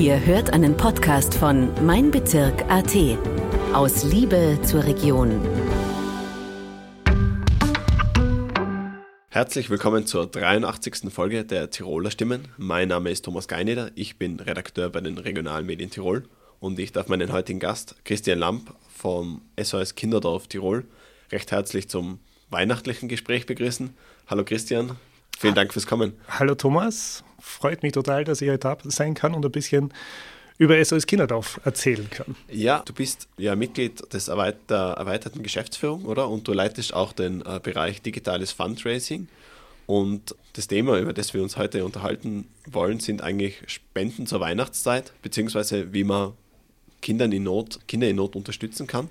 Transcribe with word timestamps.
Ihr 0.00 0.24
hört 0.24 0.52
einen 0.52 0.76
Podcast 0.76 1.34
von 1.34 1.70
Mein 1.84 2.12
Bezirk 2.12 2.70
AT. 2.70 2.94
Aus 3.72 4.04
Liebe 4.04 4.56
zur 4.62 4.84
Region. 4.84 5.40
Herzlich 9.28 9.70
willkommen 9.70 10.06
zur 10.06 10.28
83. 10.28 11.12
Folge 11.12 11.44
der 11.44 11.70
Tiroler 11.70 12.12
Stimmen. 12.12 12.46
Mein 12.58 12.86
Name 12.86 13.10
ist 13.10 13.24
Thomas 13.24 13.48
Geineder, 13.48 13.90
ich 13.96 14.18
bin 14.18 14.38
Redakteur 14.38 14.88
bei 14.88 15.00
den 15.00 15.18
Regionalmedien 15.18 15.90
Tirol 15.90 16.28
und 16.60 16.78
ich 16.78 16.92
darf 16.92 17.08
meinen 17.08 17.32
heutigen 17.32 17.58
Gast 17.58 17.96
Christian 18.04 18.38
Lamp 18.38 18.72
vom 18.94 19.42
SOS 19.60 19.96
Kinderdorf 19.96 20.46
Tirol 20.46 20.84
recht 21.32 21.50
herzlich 21.50 21.88
zum 21.88 22.20
weihnachtlichen 22.50 23.08
Gespräch 23.08 23.46
begrüßen. 23.46 23.90
Hallo 24.28 24.44
Christian, 24.44 24.92
vielen 25.36 25.56
Dank 25.56 25.72
fürs 25.72 25.88
Kommen. 25.88 26.12
Hallo 26.28 26.54
Thomas, 26.54 27.24
freut 27.38 27.82
mich 27.82 27.92
total, 27.92 28.24
dass 28.24 28.40
ich 28.40 28.48
heute 28.48 28.58
da 28.58 28.76
sein 28.84 29.14
kann 29.14 29.34
und 29.34 29.44
ein 29.44 29.52
bisschen 29.52 29.92
über 30.58 30.84
SOS 30.84 31.06
Kinderdorf 31.06 31.60
erzählen 31.64 32.10
kann. 32.10 32.34
Ja, 32.50 32.82
du 32.84 32.92
bist 32.92 33.28
ja 33.38 33.54
Mitglied 33.54 34.12
des 34.12 34.28
Erweiter 34.28 34.58
der 34.68 34.94
erweiterten 34.98 35.42
Geschäftsführung, 35.42 36.04
oder? 36.04 36.28
Und 36.28 36.48
du 36.48 36.52
leitest 36.52 36.92
auch 36.92 37.12
den 37.12 37.42
äh, 37.42 37.60
Bereich 37.62 38.02
digitales 38.02 38.50
Fundraising. 38.50 39.28
Und 39.86 40.34
das 40.52 40.66
Thema, 40.66 40.98
über 40.98 41.12
das 41.12 41.32
wir 41.32 41.42
uns 41.42 41.56
heute 41.56 41.84
unterhalten 41.84 42.46
wollen, 42.66 43.00
sind 43.00 43.22
eigentlich 43.22 43.62
Spenden 43.68 44.26
zur 44.26 44.40
Weihnachtszeit, 44.40 45.12
beziehungsweise 45.22 45.92
wie 45.94 46.04
man 46.04 46.32
Kindern 47.00 47.32
in 47.32 47.44
Not, 47.44 47.78
Kinder 47.86 48.08
in 48.08 48.16
Not 48.16 48.34
unterstützen 48.34 48.86
kann. 48.86 49.08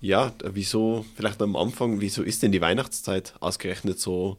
Ja, 0.00 0.32
wieso, 0.42 1.04
vielleicht 1.16 1.42
am 1.42 1.56
Anfang, 1.56 2.00
wieso 2.00 2.22
ist 2.22 2.42
denn 2.42 2.52
die 2.52 2.60
Weihnachtszeit 2.60 3.34
ausgerechnet 3.40 4.00
so, 4.00 4.38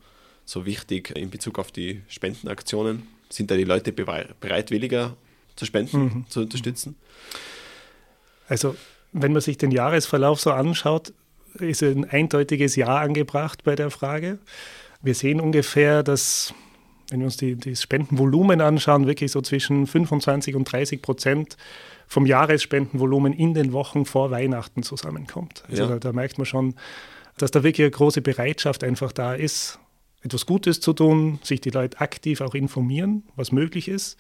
so 0.49 0.66
wichtig 0.66 1.16
in 1.16 1.30
Bezug 1.30 1.59
auf 1.59 1.71
die 1.71 2.02
Spendenaktionen? 2.08 3.07
Sind 3.30 3.52
da 3.52 3.55
die 3.55 3.63
Leute 3.63 3.91
bereitwilliger 3.91 5.16
zu 5.55 5.66
spenden, 5.66 5.99
mhm. 5.99 6.26
zu 6.27 6.41
unterstützen? 6.41 6.95
Also, 8.48 8.76
wenn 9.12 9.32
man 9.32 9.41
sich 9.41 9.59
den 9.59 9.70
Jahresverlauf 9.70 10.40
so 10.40 10.51
anschaut, 10.51 11.13
ist 11.59 11.84
ein 11.84 12.09
eindeutiges 12.09 12.76
Ja 12.76 12.98
angebracht 12.98 13.63
bei 13.63 13.76
der 13.76 13.91
Frage. 13.91 14.40
Wir 15.01 15.13
sehen 15.13 15.40
ungefähr, 15.40 16.01
dass, 16.01 16.54
wenn 17.09 17.20
wir 17.20 17.26
uns 17.26 17.37
die, 17.37 17.55
das 17.55 17.84
Spendenvolumen 17.84 18.59
anschauen, 18.59 19.05
wirklich 19.05 19.31
so 19.31 19.41
zwischen 19.41 19.85
25 19.85 20.55
und 20.55 20.65
30 20.65 21.02
Prozent 21.02 21.57
vom 22.07 22.26
Jahresspendenvolumen 22.26 23.34
in 23.34 23.54
den 23.54 23.71
Wochen 23.71 24.05
vor 24.05 24.31
Weihnachten 24.31 24.81
zusammenkommt. 24.81 25.63
Also 25.70 25.84
ja. 25.84 25.90
da, 25.90 25.99
da 25.99 26.12
merkt 26.12 26.40
man 26.40 26.46
schon, 26.46 26.74
dass 27.37 27.52
da 27.52 27.63
wirklich 27.63 27.85
eine 27.85 27.91
große 27.91 28.21
Bereitschaft 28.21 28.84
einfach 28.84 29.12
da 29.12 29.35
ist, 29.35 29.79
etwas 30.21 30.45
Gutes 30.45 30.79
zu 30.81 30.93
tun, 30.93 31.39
sich 31.43 31.62
die 31.62 31.70
Leute 31.70 31.99
aktiv 31.99 32.41
auch 32.41 32.55
informieren, 32.55 33.23
was 33.35 33.51
möglich 33.51 33.87
ist. 33.87 34.17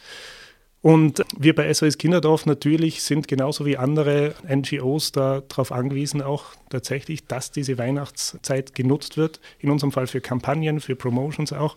Und 0.81 1.23
wir 1.37 1.53
bei 1.55 1.73
SOS 1.73 1.97
Kinderdorf 1.97 2.45
natürlich 2.45 3.03
sind 3.03 3.27
genauso 3.27 3.65
wie 3.65 3.75
andere 3.75 4.33
NGOs 4.47 5.11
darauf 5.11 5.73
angewiesen, 5.73 6.21
auch 6.21 6.45
tatsächlich, 6.69 7.25
dass 7.25 7.51
diese 7.51 7.77
Weihnachtszeit 7.77 8.73
genutzt 8.75 9.17
wird. 9.17 9.41
In 9.59 9.71
unserem 9.71 9.91
Fall 9.91 10.07
für 10.07 10.21
Kampagnen, 10.21 10.79
für 10.79 10.95
Promotions 10.95 11.51
auch, 11.51 11.75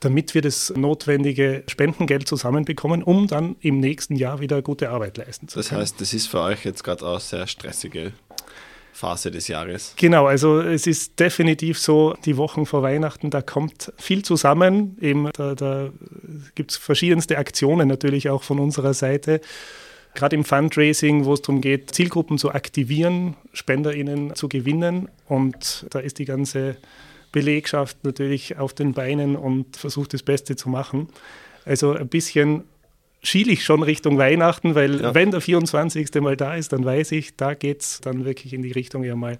damit 0.00 0.34
wir 0.34 0.42
das 0.42 0.74
notwendige 0.76 1.64
Spendengeld 1.68 2.28
zusammenbekommen, 2.28 3.02
um 3.02 3.28
dann 3.28 3.56
im 3.60 3.80
nächsten 3.80 4.14
Jahr 4.14 4.40
wieder 4.40 4.60
gute 4.60 4.90
Arbeit 4.90 5.16
leisten 5.16 5.48
zu 5.48 5.54
können. 5.54 5.68
Das 5.70 5.72
heißt, 5.72 6.00
das 6.00 6.12
ist 6.12 6.26
für 6.26 6.40
euch 6.40 6.66
jetzt 6.66 6.84
gerade 6.84 7.06
auch 7.06 7.20
sehr 7.20 7.46
stressige 7.46 8.12
Phase 8.98 9.30
des 9.30 9.46
Jahres. 9.46 9.94
Genau, 9.96 10.26
also 10.26 10.60
es 10.60 10.88
ist 10.88 11.20
definitiv 11.20 11.78
so, 11.78 12.16
die 12.24 12.36
Wochen 12.36 12.66
vor 12.66 12.82
Weihnachten, 12.82 13.30
da 13.30 13.42
kommt 13.42 13.92
viel 13.96 14.24
zusammen. 14.24 14.98
Eben, 15.00 15.30
da, 15.34 15.54
da 15.54 15.90
gibt 16.56 16.72
es 16.72 16.76
verschiedenste 16.76 17.38
Aktionen 17.38 17.86
natürlich 17.86 18.28
auch 18.28 18.42
von 18.42 18.58
unserer 18.58 18.94
Seite. 18.94 19.40
Gerade 20.14 20.34
im 20.34 20.42
Fundraising, 20.42 21.26
wo 21.26 21.34
es 21.34 21.42
darum 21.42 21.60
geht, 21.60 21.94
Zielgruppen 21.94 22.38
zu 22.38 22.50
aktivieren, 22.50 23.36
SpenderInnen 23.52 24.34
zu 24.34 24.48
gewinnen. 24.48 25.08
Und 25.26 25.86
da 25.90 26.00
ist 26.00 26.18
die 26.18 26.24
ganze 26.24 26.76
Belegschaft 27.30 28.02
natürlich 28.02 28.58
auf 28.58 28.74
den 28.74 28.94
Beinen 28.94 29.36
und 29.36 29.76
versucht 29.76 30.12
das 30.12 30.24
Beste 30.24 30.56
zu 30.56 30.68
machen. 30.68 31.06
Also 31.64 31.92
ein 31.92 32.08
bisschen 32.08 32.64
schiele 33.22 33.52
ich 33.52 33.64
schon 33.64 33.82
Richtung 33.82 34.18
Weihnachten, 34.18 34.74
weil 34.74 35.00
ja. 35.00 35.14
wenn 35.14 35.30
der 35.30 35.40
24. 35.40 36.14
mal 36.20 36.36
da 36.36 36.54
ist, 36.54 36.72
dann 36.72 36.84
weiß 36.84 37.12
ich, 37.12 37.36
da 37.36 37.54
geht 37.54 37.82
es 37.82 38.00
dann 38.00 38.24
wirklich 38.24 38.52
in 38.52 38.62
die 38.62 38.72
Richtung 38.72 39.04
ja 39.04 39.16
mal 39.16 39.38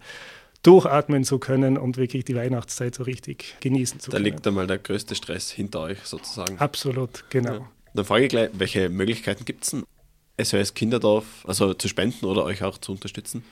durchatmen 0.62 1.24
zu 1.24 1.38
können 1.38 1.78
und 1.78 1.96
wirklich 1.96 2.24
die 2.24 2.34
Weihnachtszeit 2.34 2.94
so 2.94 3.04
richtig 3.04 3.56
genießen 3.60 4.00
zu 4.00 4.10
da 4.10 4.16
können. 4.16 4.24
Da 4.24 4.30
liegt 4.30 4.46
einmal 4.46 4.66
der 4.66 4.78
größte 4.78 5.14
Stress 5.14 5.50
hinter 5.50 5.80
euch 5.80 6.00
sozusagen. 6.04 6.58
Absolut, 6.58 7.24
genau. 7.30 7.54
Ja. 7.54 7.70
Dann 7.94 8.04
frage 8.04 8.24
ich 8.24 8.30
gleich, 8.30 8.50
welche 8.52 8.88
Möglichkeiten 8.88 9.44
gibt 9.44 9.64
es 9.64 9.70
denn, 9.70 9.84
SOS 10.40 10.74
Kinderdorf, 10.74 11.24
also 11.46 11.74
zu 11.74 11.88
spenden 11.88 12.26
oder 12.26 12.44
euch 12.44 12.62
auch 12.62 12.78
zu 12.78 12.92
unterstützen? 12.92 13.44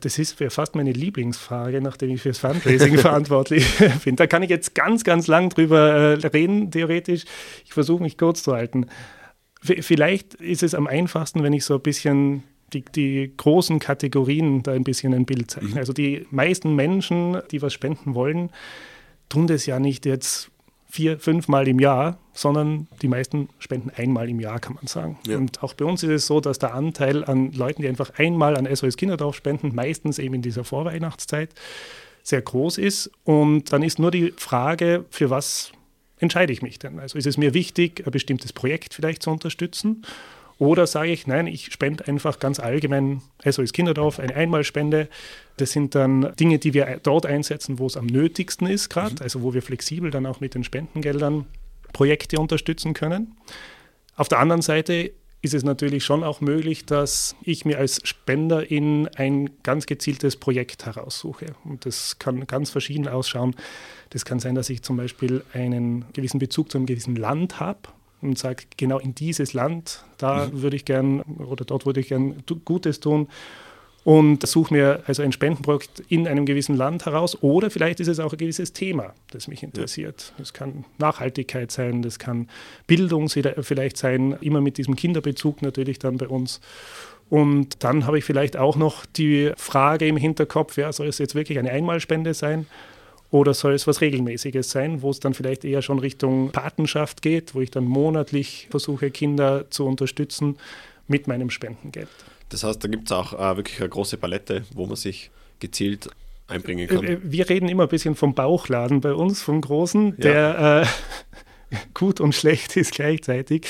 Das 0.00 0.18
ist 0.18 0.42
fast 0.50 0.74
meine 0.74 0.92
Lieblingsfrage, 0.92 1.80
nachdem 1.80 2.10
ich 2.10 2.22
fürs 2.22 2.38
Fundraising 2.38 2.98
verantwortlich 2.98 3.66
bin. 4.04 4.16
Da 4.16 4.26
kann 4.26 4.42
ich 4.42 4.50
jetzt 4.50 4.74
ganz, 4.74 5.04
ganz 5.04 5.26
lang 5.26 5.48
drüber 5.50 6.18
äh, 6.22 6.26
reden, 6.26 6.70
theoretisch. 6.70 7.24
Ich 7.64 7.72
versuche 7.72 8.02
mich 8.02 8.18
kurz 8.18 8.42
zu 8.42 8.52
halten. 8.52 8.86
Vielleicht 9.62 10.34
ist 10.34 10.62
es 10.62 10.74
am 10.74 10.86
einfachsten, 10.86 11.42
wenn 11.42 11.52
ich 11.52 11.64
so 11.64 11.74
ein 11.74 11.80
bisschen 11.80 12.44
die, 12.72 12.84
die 12.84 13.32
großen 13.36 13.78
Kategorien 13.78 14.62
da 14.62 14.72
ein 14.72 14.84
bisschen 14.84 15.14
ein 15.14 15.24
Bild 15.24 15.50
zeichne. 15.50 15.70
Mhm. 15.70 15.78
Also 15.78 15.92
die 15.92 16.26
meisten 16.30 16.74
Menschen, 16.74 17.38
die 17.50 17.62
was 17.62 17.72
spenden 17.72 18.14
wollen, 18.14 18.50
tun 19.28 19.46
das 19.46 19.66
ja 19.66 19.80
nicht 19.80 20.06
jetzt 20.06 20.50
vier, 20.96 21.18
fünfmal 21.18 21.68
im 21.68 21.78
Jahr, 21.78 22.18
sondern 22.32 22.88
die 23.02 23.08
meisten 23.08 23.50
spenden 23.58 23.90
einmal 23.94 24.30
im 24.30 24.40
Jahr, 24.40 24.58
kann 24.60 24.76
man 24.76 24.86
sagen. 24.86 25.18
Ja. 25.26 25.36
Und 25.36 25.62
auch 25.62 25.74
bei 25.74 25.84
uns 25.84 26.02
ist 26.02 26.10
es 26.10 26.26
so, 26.26 26.40
dass 26.40 26.58
der 26.58 26.72
Anteil 26.72 27.22
an 27.22 27.52
Leuten, 27.52 27.82
die 27.82 27.88
einfach 27.88 28.12
einmal 28.16 28.56
an 28.56 28.66
SOS 28.74 28.96
Kinderdorf 28.96 29.36
spenden, 29.36 29.74
meistens 29.74 30.18
eben 30.18 30.34
in 30.36 30.42
dieser 30.42 30.64
Vorweihnachtszeit, 30.64 31.50
sehr 32.22 32.40
groß 32.40 32.78
ist. 32.78 33.10
Und 33.24 33.74
dann 33.74 33.82
ist 33.82 33.98
nur 33.98 34.10
die 34.10 34.32
Frage, 34.38 35.04
für 35.10 35.28
was 35.28 35.72
entscheide 36.18 36.50
ich 36.50 36.62
mich 36.62 36.78
denn? 36.78 36.98
Also 36.98 37.18
ist 37.18 37.26
es 37.26 37.36
mir 37.36 37.52
wichtig, 37.52 38.02
ein 38.06 38.10
bestimmtes 38.10 38.54
Projekt 38.54 38.94
vielleicht 38.94 39.22
zu 39.22 39.30
unterstützen? 39.30 40.02
Oder 40.58 40.86
sage 40.86 41.10
ich, 41.10 41.26
nein, 41.26 41.46
ich 41.46 41.72
spende 41.72 42.06
einfach 42.08 42.38
ganz 42.38 42.60
allgemein 42.60 43.20
SOS 43.44 43.72
Kinderdorf, 43.72 44.18
eine 44.18 44.34
Einmalspende. 44.34 45.08
Das 45.58 45.72
sind 45.72 45.94
dann 45.94 46.34
Dinge, 46.36 46.58
die 46.58 46.72
wir 46.72 46.98
dort 47.02 47.26
einsetzen, 47.26 47.78
wo 47.78 47.86
es 47.86 47.96
am 47.96 48.06
nötigsten 48.06 48.66
ist, 48.66 48.88
gerade, 48.88 49.14
mhm. 49.14 49.22
also 49.22 49.42
wo 49.42 49.52
wir 49.52 49.62
flexibel 49.62 50.10
dann 50.10 50.24
auch 50.24 50.40
mit 50.40 50.54
den 50.54 50.64
Spendengeldern 50.64 51.46
Projekte 51.92 52.40
unterstützen 52.40 52.94
können. 52.94 53.36
Auf 54.16 54.28
der 54.28 54.38
anderen 54.38 54.62
Seite 54.62 55.12
ist 55.42 55.52
es 55.52 55.62
natürlich 55.62 56.04
schon 56.04 56.24
auch 56.24 56.40
möglich, 56.40 56.86
dass 56.86 57.36
ich 57.42 57.66
mir 57.66 57.78
als 57.78 58.00
Spenderin 58.04 59.08
ein 59.14 59.50
ganz 59.62 59.86
gezieltes 59.86 60.36
Projekt 60.36 60.86
heraussuche. 60.86 61.54
Und 61.64 61.84
das 61.84 62.18
kann 62.18 62.46
ganz 62.46 62.70
verschieden 62.70 63.08
ausschauen. 63.08 63.54
Das 64.10 64.24
kann 64.24 64.40
sein, 64.40 64.54
dass 64.54 64.70
ich 64.70 64.82
zum 64.82 64.96
Beispiel 64.96 65.44
einen 65.52 66.06
gewissen 66.14 66.38
Bezug 66.38 66.70
zu 66.70 66.78
einem 66.78 66.86
gewissen 66.86 67.14
Land 67.14 67.60
habe 67.60 67.80
und 68.28 68.38
sage, 68.38 68.64
genau 68.76 68.98
in 68.98 69.14
dieses 69.14 69.52
Land, 69.52 70.04
da 70.18 70.46
mhm. 70.46 70.62
würde 70.62 70.76
ich 70.76 70.84
gern 70.84 71.22
oder 71.22 71.64
dort 71.64 71.86
würde 71.86 72.00
ich 72.00 72.08
gern 72.08 72.42
Gutes 72.64 73.00
tun 73.00 73.28
und 74.06 74.46
suche 74.46 74.72
mir 74.72 75.02
also 75.06 75.24
ein 75.24 75.32
Spendenprojekt 75.32 76.00
in 76.08 76.28
einem 76.28 76.46
gewissen 76.46 76.76
Land 76.76 77.06
heraus 77.06 77.42
oder 77.42 77.70
vielleicht 77.70 77.98
ist 77.98 78.06
es 78.06 78.20
auch 78.20 78.32
ein 78.32 78.38
gewisses 78.38 78.72
Thema, 78.72 79.14
das 79.32 79.48
mich 79.48 79.64
interessiert. 79.64 80.32
Das 80.38 80.52
kann 80.52 80.84
Nachhaltigkeit 80.98 81.72
sein, 81.72 82.02
das 82.02 82.20
kann 82.20 82.48
Bildung 82.86 83.28
vielleicht 83.28 83.96
sein, 83.96 84.36
immer 84.40 84.60
mit 84.60 84.78
diesem 84.78 84.94
Kinderbezug 84.94 85.60
natürlich 85.60 85.98
dann 85.98 86.18
bei 86.18 86.28
uns. 86.28 86.60
Und 87.28 87.82
dann 87.82 88.06
habe 88.06 88.18
ich 88.18 88.24
vielleicht 88.24 88.56
auch 88.56 88.76
noch 88.76 89.04
die 89.06 89.50
Frage 89.56 90.06
im 90.06 90.16
Hinterkopf, 90.16 90.76
ja, 90.76 90.92
soll 90.92 91.08
es 91.08 91.18
jetzt 91.18 91.34
wirklich 91.34 91.58
eine 91.58 91.72
Einmalspende 91.72 92.32
sein? 92.32 92.66
Oder 93.30 93.54
soll 93.54 93.74
es 93.74 93.86
was 93.86 94.00
Regelmäßiges 94.00 94.70
sein, 94.70 95.02
wo 95.02 95.10
es 95.10 95.20
dann 95.20 95.34
vielleicht 95.34 95.64
eher 95.64 95.82
schon 95.82 95.98
Richtung 95.98 96.50
Patenschaft 96.52 97.22
geht, 97.22 97.54
wo 97.54 97.60
ich 97.60 97.70
dann 97.70 97.84
monatlich 97.84 98.68
versuche, 98.70 99.10
Kinder 99.10 99.70
zu 99.70 99.84
unterstützen 99.86 100.56
mit 101.08 101.26
meinem 101.26 101.50
Spendengeld? 101.50 102.08
Das 102.50 102.62
heißt, 102.62 102.82
da 102.82 102.88
gibt 102.88 103.10
es 103.10 103.12
auch 103.12 103.32
äh, 103.32 103.56
wirklich 103.56 103.80
eine 103.80 103.88
große 103.88 104.16
Palette, 104.16 104.64
wo 104.72 104.86
man 104.86 104.96
sich 104.96 105.30
gezielt 105.58 106.08
einbringen 106.48 106.86
kann. 106.86 107.04
Äh, 107.04 107.18
wir 107.22 107.48
reden 107.48 107.68
immer 107.68 107.84
ein 107.84 107.88
bisschen 107.88 108.14
vom 108.14 108.34
Bauchladen 108.34 109.00
bei 109.00 109.12
uns, 109.12 109.42
vom 109.42 109.60
Großen, 109.60 110.16
der 110.18 110.86
äh, 111.72 111.76
gut 111.94 112.20
und 112.20 112.34
schlecht 112.34 112.76
ist 112.76 112.92
gleichzeitig. 112.92 113.66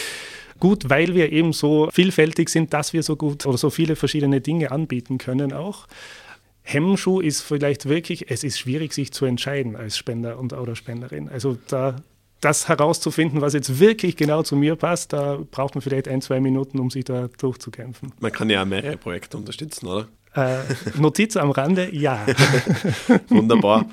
Gut, 0.58 0.88
weil 0.88 1.14
wir 1.14 1.32
eben 1.32 1.52
so 1.52 1.90
vielfältig 1.92 2.48
sind, 2.48 2.72
dass 2.72 2.92
wir 2.92 3.02
so 3.02 3.16
gut 3.16 3.44
oder 3.44 3.58
so 3.58 3.70
viele 3.70 3.96
verschiedene 3.96 4.40
Dinge 4.40 4.70
anbieten 4.70 5.18
können 5.18 5.52
auch. 5.52 5.86
Hemmschuh 6.68 7.20
ist 7.20 7.42
vielleicht 7.42 7.88
wirklich, 7.88 8.28
es 8.28 8.42
ist 8.42 8.58
schwierig, 8.58 8.92
sich 8.92 9.12
zu 9.12 9.24
entscheiden 9.24 9.76
als 9.76 9.96
Spender 9.96 10.36
und 10.36 10.52
oder 10.52 10.74
Spenderin. 10.74 11.28
Also 11.28 11.56
da 11.68 11.94
das 12.40 12.68
herauszufinden, 12.68 13.40
was 13.40 13.54
jetzt 13.54 13.78
wirklich 13.78 14.16
genau 14.16 14.42
zu 14.42 14.56
mir 14.56 14.74
passt, 14.74 15.12
da 15.12 15.38
braucht 15.50 15.76
man 15.76 15.82
vielleicht 15.82 16.08
ein, 16.08 16.20
zwei 16.20 16.40
Minuten, 16.40 16.80
um 16.80 16.90
sich 16.90 17.04
da 17.04 17.28
durchzukämpfen. 17.38 18.12
Man 18.18 18.32
kann 18.32 18.50
ja 18.50 18.64
mehrere 18.64 18.96
Projekte 18.96 19.36
unterstützen, 19.36 19.86
oder? 19.86 20.08
Äh, 20.34 20.58
Notiz 20.98 21.36
am 21.36 21.52
Rande, 21.52 21.94
ja. 21.94 22.26
Wunderbar. 23.28 23.86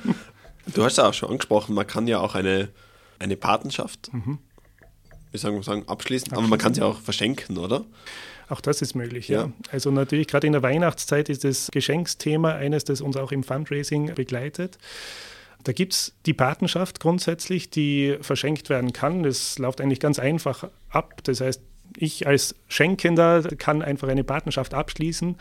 Du 0.73 0.83
hast 0.83 0.97
ja 0.97 1.07
auch 1.07 1.13
schon 1.13 1.29
angesprochen, 1.29 1.75
man 1.75 1.85
kann 1.85 2.07
ja 2.07 2.19
auch 2.19 2.33
eine, 2.33 2.69
eine 3.19 3.37
Patenschaft 3.37 4.11
mhm. 4.11 4.39
Wie 5.33 5.37
sagen 5.39 5.55
wir 5.55 5.63
sagen, 5.63 5.83
abschließen, 5.87 6.31
aber 6.33 6.47
man 6.47 6.59
kann 6.59 6.73
sie 6.73 6.83
auch 6.83 6.99
verschenken, 6.99 7.57
oder? 7.57 7.83
Auch 8.49 8.61
das 8.61 8.81
ist 8.81 8.93
möglich, 8.93 9.27
ja. 9.29 9.45
ja. 9.45 9.51
Also 9.71 9.89
natürlich 9.89 10.27
gerade 10.27 10.45
in 10.45 10.53
der 10.53 10.61
Weihnachtszeit 10.61 11.27
ist 11.27 11.43
das 11.43 11.69
Geschenksthema 11.71 12.51
eines, 12.51 12.83
das 12.83 13.01
uns 13.01 13.17
auch 13.17 13.31
im 13.31 13.43
Fundraising 13.43 14.13
begleitet. 14.13 14.77
Da 15.63 15.71
gibt 15.71 15.93
es 15.93 16.13
die 16.25 16.33
Patenschaft 16.33 16.99
grundsätzlich, 16.99 17.69
die 17.69 18.17
verschenkt 18.21 18.69
werden 18.69 18.93
kann. 18.93 19.23
Das 19.23 19.57
läuft 19.57 19.81
eigentlich 19.81 19.99
ganz 19.99 20.19
einfach 20.19 20.69
ab. 20.89 21.23
Das 21.23 21.41
heißt, 21.41 21.61
ich 21.97 22.27
als 22.27 22.55
Schenkender 22.67 23.41
kann 23.57 23.81
einfach 23.81 24.09
eine 24.09 24.23
Patenschaft 24.23 24.73
abschließen, 24.73 25.35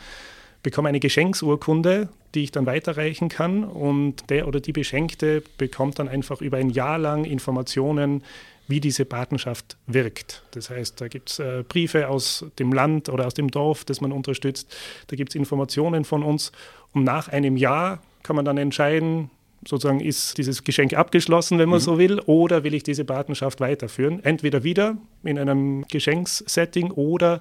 bekomme 0.63 0.89
eine 0.89 0.99
Geschenksurkunde, 0.99 2.09
die 2.33 2.43
ich 2.43 2.51
dann 2.51 2.65
weiterreichen 2.65 3.29
kann 3.29 3.63
und 3.63 4.29
der 4.29 4.47
oder 4.47 4.59
die 4.59 4.71
Beschenkte 4.71 5.43
bekommt 5.57 5.99
dann 5.99 6.07
einfach 6.07 6.41
über 6.41 6.57
ein 6.57 6.69
Jahr 6.69 6.97
lang 6.97 7.25
Informationen, 7.25 8.23
wie 8.67 8.79
diese 8.79 9.05
Patenschaft 9.05 9.77
wirkt. 9.87 10.43
Das 10.51 10.69
heißt, 10.69 10.99
da 11.01 11.07
gibt 11.07 11.31
es 11.31 11.39
äh, 11.39 11.63
Briefe 11.67 12.07
aus 12.07 12.45
dem 12.59 12.71
Land 12.71 13.09
oder 13.09 13.27
aus 13.27 13.33
dem 13.33 13.51
Dorf, 13.51 13.83
das 13.85 14.01
man 14.01 14.11
unterstützt. 14.11 14.73
Da 15.07 15.15
gibt 15.15 15.31
es 15.31 15.35
Informationen 15.35 16.05
von 16.05 16.23
uns. 16.23 16.51
Und 16.93 17.03
nach 17.03 17.27
einem 17.27 17.57
Jahr 17.57 18.01
kann 18.23 18.35
man 18.35 18.45
dann 18.45 18.57
entscheiden, 18.57 19.29
sozusagen 19.67 19.99
ist 19.99 20.37
dieses 20.37 20.63
Geschenk 20.63 20.93
abgeschlossen, 20.93 21.59
wenn 21.59 21.69
man 21.69 21.79
mhm. 21.79 21.83
so 21.83 21.97
will, 21.97 22.19
oder 22.21 22.63
will 22.63 22.73
ich 22.73 22.83
diese 22.83 23.05
Patenschaft 23.05 23.59
weiterführen? 23.59 24.23
Entweder 24.23 24.63
wieder 24.63 24.97
in 25.23 25.37
einem 25.37 25.85
Geschenkssetting 25.87 26.91
oder 26.91 27.39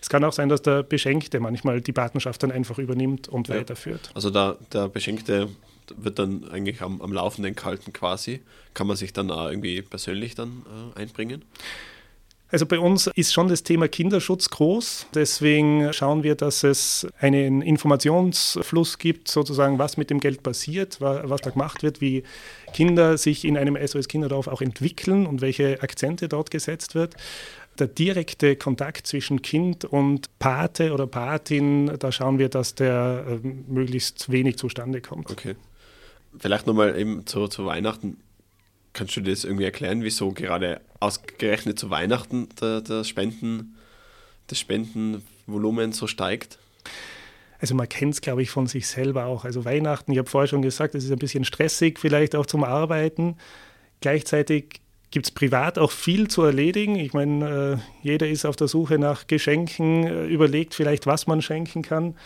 es 0.00 0.08
kann 0.08 0.24
auch 0.24 0.32
sein, 0.32 0.48
dass 0.48 0.62
der 0.62 0.82
Beschenkte 0.82 1.40
manchmal 1.40 1.80
die 1.80 1.92
Patenschaft 1.92 2.42
dann 2.42 2.52
einfach 2.52 2.78
übernimmt 2.78 3.28
und 3.28 3.48
ja. 3.48 3.56
weiterführt. 3.56 4.10
Also 4.14 4.30
da, 4.30 4.56
der 4.72 4.88
Beschenkte 4.88 5.48
wird 5.96 6.18
dann 6.18 6.48
eigentlich 6.48 6.82
am, 6.82 7.00
am 7.00 7.12
Laufenden 7.12 7.54
gehalten 7.54 7.92
quasi. 7.92 8.40
Kann 8.72 8.86
man 8.86 8.96
sich 8.96 9.12
dann 9.12 9.30
auch 9.30 9.48
irgendwie 9.48 9.82
persönlich 9.82 10.34
dann 10.34 10.64
äh, 10.96 11.00
einbringen? 11.00 11.44
Also 12.54 12.66
bei 12.66 12.78
uns 12.78 13.08
ist 13.16 13.32
schon 13.32 13.48
das 13.48 13.64
Thema 13.64 13.88
Kinderschutz 13.88 14.48
groß. 14.48 15.08
Deswegen 15.12 15.92
schauen 15.92 16.22
wir, 16.22 16.36
dass 16.36 16.62
es 16.62 17.04
einen 17.18 17.62
Informationsfluss 17.62 18.98
gibt, 18.98 19.26
sozusagen, 19.26 19.80
was 19.80 19.96
mit 19.96 20.08
dem 20.08 20.20
Geld 20.20 20.44
passiert, 20.44 21.00
was 21.00 21.40
da 21.40 21.50
gemacht 21.50 21.82
wird, 21.82 22.00
wie 22.00 22.22
Kinder 22.72 23.18
sich 23.18 23.44
in 23.44 23.58
einem 23.58 23.76
SOS 23.84 24.06
Kinderdorf 24.06 24.46
auch 24.46 24.60
entwickeln 24.60 25.26
und 25.26 25.40
welche 25.40 25.82
Akzente 25.82 26.28
dort 26.28 26.52
gesetzt 26.52 26.94
wird. 26.94 27.16
Der 27.80 27.88
direkte 27.88 28.54
Kontakt 28.54 29.08
zwischen 29.08 29.42
Kind 29.42 29.84
und 29.84 30.38
Pate 30.38 30.92
oder 30.92 31.08
Patin, 31.08 31.90
da 31.98 32.12
schauen 32.12 32.38
wir, 32.38 32.50
dass 32.50 32.76
der 32.76 33.24
äh, 33.26 33.48
möglichst 33.66 34.30
wenig 34.30 34.58
zustande 34.58 35.00
kommt. 35.00 35.28
Okay. 35.28 35.56
Vielleicht 36.38 36.66
nochmal 36.66 36.98
eben 36.98 37.26
zu, 37.26 37.48
zu 37.48 37.66
Weihnachten. 37.66 38.18
Kannst 38.92 39.16
du 39.16 39.20
dir 39.20 39.30
das 39.30 39.44
irgendwie 39.44 39.64
erklären, 39.64 40.02
wieso 40.02 40.30
gerade 40.32 40.80
ausgerechnet 41.00 41.78
zu 41.78 41.90
Weihnachten 41.90 42.48
der, 42.60 42.80
der 42.80 43.04
Spenden, 43.04 43.76
das 44.46 44.58
Spendenvolumen 44.58 45.92
so 45.92 46.06
steigt? 46.06 46.58
Also 47.60 47.74
man 47.74 47.88
kennt 47.88 48.14
es, 48.14 48.20
glaube 48.20 48.42
ich, 48.42 48.50
von 48.50 48.66
sich 48.66 48.86
selber 48.86 49.26
auch. 49.26 49.44
Also 49.44 49.64
Weihnachten, 49.64 50.12
ich 50.12 50.18
habe 50.18 50.28
vorher 50.28 50.48
schon 50.48 50.62
gesagt, 50.62 50.94
es 50.94 51.04
ist 51.04 51.10
ein 51.10 51.18
bisschen 51.18 51.44
stressig, 51.44 51.98
vielleicht 51.98 52.36
auch 52.36 52.46
zum 52.46 52.62
Arbeiten. 52.62 53.36
Gleichzeitig 54.00 54.80
gibt 55.10 55.26
es 55.26 55.32
privat 55.32 55.78
auch 55.78 55.90
viel 55.90 56.28
zu 56.28 56.42
erledigen. 56.42 56.96
Ich 56.96 57.14
meine, 57.14 57.80
äh, 58.02 58.06
jeder 58.06 58.28
ist 58.28 58.44
auf 58.44 58.56
der 58.56 58.68
Suche 58.68 58.98
nach 58.98 59.26
Geschenken, 59.26 60.04
äh, 60.04 60.26
überlegt 60.26 60.74
vielleicht, 60.74 61.06
was 61.06 61.26
man 61.26 61.40
schenken 61.40 61.82
kann 61.82 62.16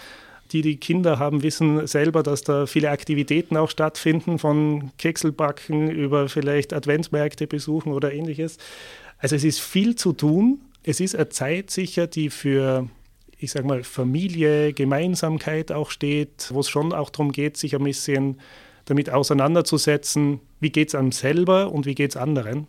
die 0.52 0.62
die 0.62 0.76
Kinder 0.76 1.18
haben, 1.18 1.42
wissen 1.42 1.86
selber, 1.86 2.22
dass 2.22 2.42
da 2.42 2.66
viele 2.66 2.90
Aktivitäten 2.90 3.56
auch 3.56 3.70
stattfinden, 3.70 4.38
von 4.38 4.90
Kekselbacken 4.98 5.90
über 5.90 6.28
vielleicht 6.28 6.72
Adventsmärkte 6.72 7.46
besuchen 7.46 7.92
oder 7.92 8.12
ähnliches. 8.12 8.58
Also 9.18 9.36
es 9.36 9.44
ist 9.44 9.60
viel 9.60 9.94
zu 9.94 10.12
tun. 10.12 10.60
Es 10.82 11.00
ist 11.00 11.14
eine 11.14 11.28
Zeit 11.28 11.70
sicher, 11.70 12.06
die 12.06 12.30
für, 12.30 12.88
ich 13.38 13.50
sage 13.50 13.66
mal, 13.66 13.84
Familie, 13.84 14.72
Gemeinsamkeit 14.72 15.72
auch 15.72 15.90
steht, 15.90 16.48
wo 16.52 16.60
es 16.60 16.68
schon 16.68 16.92
auch 16.92 17.10
darum 17.10 17.32
geht, 17.32 17.56
sich 17.56 17.74
ein 17.74 17.84
bisschen 17.84 18.40
damit 18.86 19.10
auseinanderzusetzen, 19.10 20.40
wie 20.60 20.70
geht 20.70 20.88
es 20.88 20.94
einem 20.94 21.12
selber 21.12 21.70
und 21.72 21.84
wie 21.84 21.94
geht 21.94 22.12
es 22.12 22.16
anderen. 22.16 22.68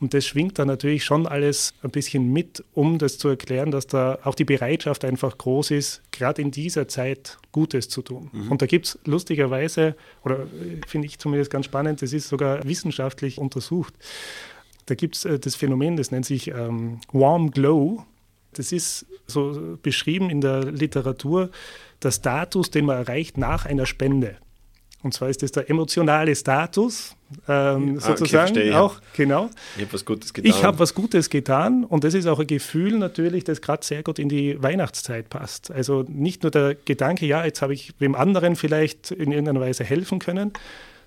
Und 0.00 0.14
das 0.14 0.26
schwingt 0.26 0.58
dann 0.58 0.68
natürlich 0.68 1.04
schon 1.04 1.26
alles 1.26 1.74
ein 1.82 1.90
bisschen 1.90 2.32
mit, 2.32 2.64
um 2.72 2.98
das 2.98 3.18
zu 3.18 3.28
erklären, 3.28 3.70
dass 3.70 3.86
da 3.86 4.18
auch 4.24 4.34
die 4.34 4.44
Bereitschaft 4.44 5.04
einfach 5.04 5.36
groß 5.36 5.72
ist, 5.72 6.00
gerade 6.10 6.40
in 6.40 6.50
dieser 6.50 6.88
Zeit 6.88 7.38
Gutes 7.52 7.90
zu 7.90 8.00
tun. 8.00 8.30
Mhm. 8.32 8.50
Und 8.50 8.62
da 8.62 8.66
gibt 8.66 8.86
es 8.86 8.98
lustigerweise, 9.04 9.94
oder 10.24 10.40
äh, 10.40 10.80
finde 10.86 11.06
ich 11.06 11.18
zumindest 11.18 11.50
ganz 11.50 11.66
spannend, 11.66 12.00
das 12.00 12.14
ist 12.14 12.28
sogar 12.28 12.64
wissenschaftlich 12.64 13.38
untersucht. 13.38 13.94
Da 14.86 14.94
gibt 14.94 15.16
es 15.16 15.26
äh, 15.26 15.38
das 15.38 15.54
Phänomen, 15.54 15.96
das 15.96 16.10
nennt 16.10 16.24
sich 16.24 16.48
ähm, 16.48 17.00
Warm 17.12 17.50
Glow. 17.50 18.04
Das 18.54 18.72
ist 18.72 19.06
so 19.26 19.78
beschrieben 19.82 20.30
in 20.30 20.40
der 20.40 20.64
Literatur, 20.64 21.50
der 22.02 22.10
Status, 22.10 22.70
den 22.70 22.86
man 22.86 22.96
erreicht 22.96 23.36
nach 23.36 23.66
einer 23.66 23.86
Spende. 23.86 24.38
Und 25.02 25.14
zwar 25.14 25.30
ist 25.30 25.42
das 25.42 25.52
der 25.52 25.70
emotionale 25.70 26.34
Status, 26.36 27.16
ähm, 27.48 27.96
ah, 27.96 28.00
sozusagen 28.00 28.50
okay, 28.50 28.72
auch, 28.72 29.00
genau. 29.16 29.48
Ich 29.76 29.82
habe 29.82 29.92
was 29.94 30.04
Gutes 30.04 30.34
getan. 30.34 30.50
Ich 30.50 30.64
habe 30.64 30.78
was 30.78 30.94
Gutes 30.94 31.30
getan 31.30 31.84
und 31.84 32.04
das 32.04 32.12
ist 32.14 32.26
auch 32.26 32.38
ein 32.38 32.46
Gefühl 32.46 32.98
natürlich, 32.98 33.44
das 33.44 33.62
gerade 33.62 33.84
sehr 33.84 34.02
gut 34.02 34.18
in 34.18 34.28
die 34.28 34.62
Weihnachtszeit 34.62 35.30
passt. 35.30 35.70
Also 35.70 36.04
nicht 36.06 36.42
nur 36.42 36.50
der 36.50 36.74
Gedanke, 36.74 37.24
ja, 37.24 37.44
jetzt 37.44 37.62
habe 37.62 37.72
ich 37.72 37.94
dem 38.00 38.14
anderen 38.14 38.56
vielleicht 38.56 39.10
in 39.10 39.32
irgendeiner 39.32 39.60
Weise 39.60 39.84
helfen 39.84 40.18
können, 40.18 40.52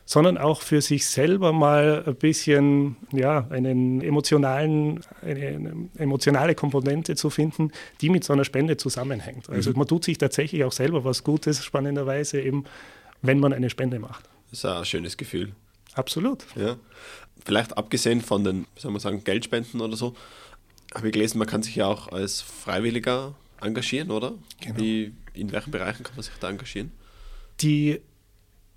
sondern 0.06 0.38
auch 0.38 0.62
für 0.62 0.81
sich 0.81 1.06
selber 1.06 1.54
mal 1.54 2.04
ein 2.06 2.16
bisschen 2.16 2.98
ja, 3.12 3.48
einen 3.50 4.01
emotionalen, 4.01 5.01
eine 5.22 5.89
emotionale 5.98 6.56
Komponente 6.56 7.16
zu 7.16 7.30
finden, 7.30 7.72
die 8.01 8.10
mit 8.10 8.24
so 8.24 8.34
einer 8.34 8.44
Spende 8.44 8.78
zusammenhängt. 8.78 9.50
Also 9.50 9.69
mhm. 9.69 9.78
man 9.78 9.88
tut 9.88 10.04
sich 10.04 10.18
tatsächlich 10.18 10.63
auch 10.63 10.72
selber 10.72 11.06
was 11.06 11.24
Gutes, 11.24 11.63
spannenderweise 11.63 12.42
eben 12.42 12.66
wenn 13.24 13.40
man 13.40 13.54
eine 13.54 13.70
Spende 13.70 13.98
macht. 13.98 14.30
Das 14.52 14.60
ist 14.60 14.66
ein 14.66 14.86
schönes 14.86 15.18
Gefühl. 15.18 15.54
Absolut. 15.96 16.46
Ja. 16.56 16.78
Vielleicht 17.44 17.75
abgesehen 17.78 18.22
von 18.22 18.44
den, 18.44 18.68
wie 18.75 18.81
soll 18.81 18.92
man 18.92 19.02
sagen, 19.02 19.24
Geldspenden 19.24 19.81
oder 19.81 19.98
so, 19.98 20.16
habe 20.94 21.08
ich 21.08 21.14
gelesen, 21.14 21.40
man 21.40 21.48
kann 21.48 21.64
sich 21.64 21.75
ja 21.75 21.88
auch 21.88 22.10
als 22.10 22.42
Freiwilliger 22.42 23.34
engagieren, 23.62 24.12
oder? 24.12 24.34
Genau. 24.62 24.78
Wie, 24.78 25.14
in 25.34 25.52
welchen 25.52 25.72
Bereichen 25.72 26.04
kann 26.04 26.16
man 26.16 26.24
sich 26.24 26.34
da 26.40 26.50
engagieren? 26.50 26.92
Die 27.62 28.00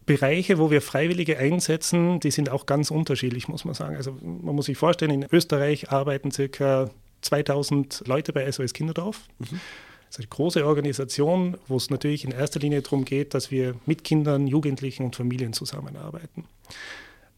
Bereiche, 0.06 0.58
wo 0.58 0.70
wir 0.70 0.80
Freiwillige 0.80 1.36
einsetzen, 1.36 2.20
die 2.20 2.30
sind 2.30 2.48
auch 2.48 2.66
ganz 2.66 2.90
unterschiedlich, 2.90 3.48
muss 3.48 3.64
man 3.64 3.74
sagen. 3.74 3.96
Also 3.96 4.12
man 4.22 4.54
muss 4.54 4.66
sich 4.66 4.78
vorstellen, 4.78 5.10
in 5.10 5.26
Österreich 5.30 5.90
arbeiten 5.90 6.30
circa 6.30 6.90
2000 7.22 8.04
Leute 8.06 8.32
bei 8.32 8.50
SOS 8.50 8.72
Kinderdorf. 8.72 9.22
Mhm. 9.38 9.60
Das 10.08 10.16
ist 10.16 10.20
eine 10.20 10.28
große 10.28 10.64
Organisation, 10.66 11.56
wo 11.66 11.76
es 11.76 11.90
natürlich 11.90 12.24
in 12.24 12.30
erster 12.30 12.60
Linie 12.60 12.82
darum 12.82 13.04
geht, 13.04 13.34
dass 13.34 13.50
wir 13.50 13.74
mit 13.86 14.04
Kindern, 14.04 14.46
Jugendlichen 14.46 15.04
und 15.04 15.16
Familien 15.16 15.52
zusammenarbeiten. 15.52 16.44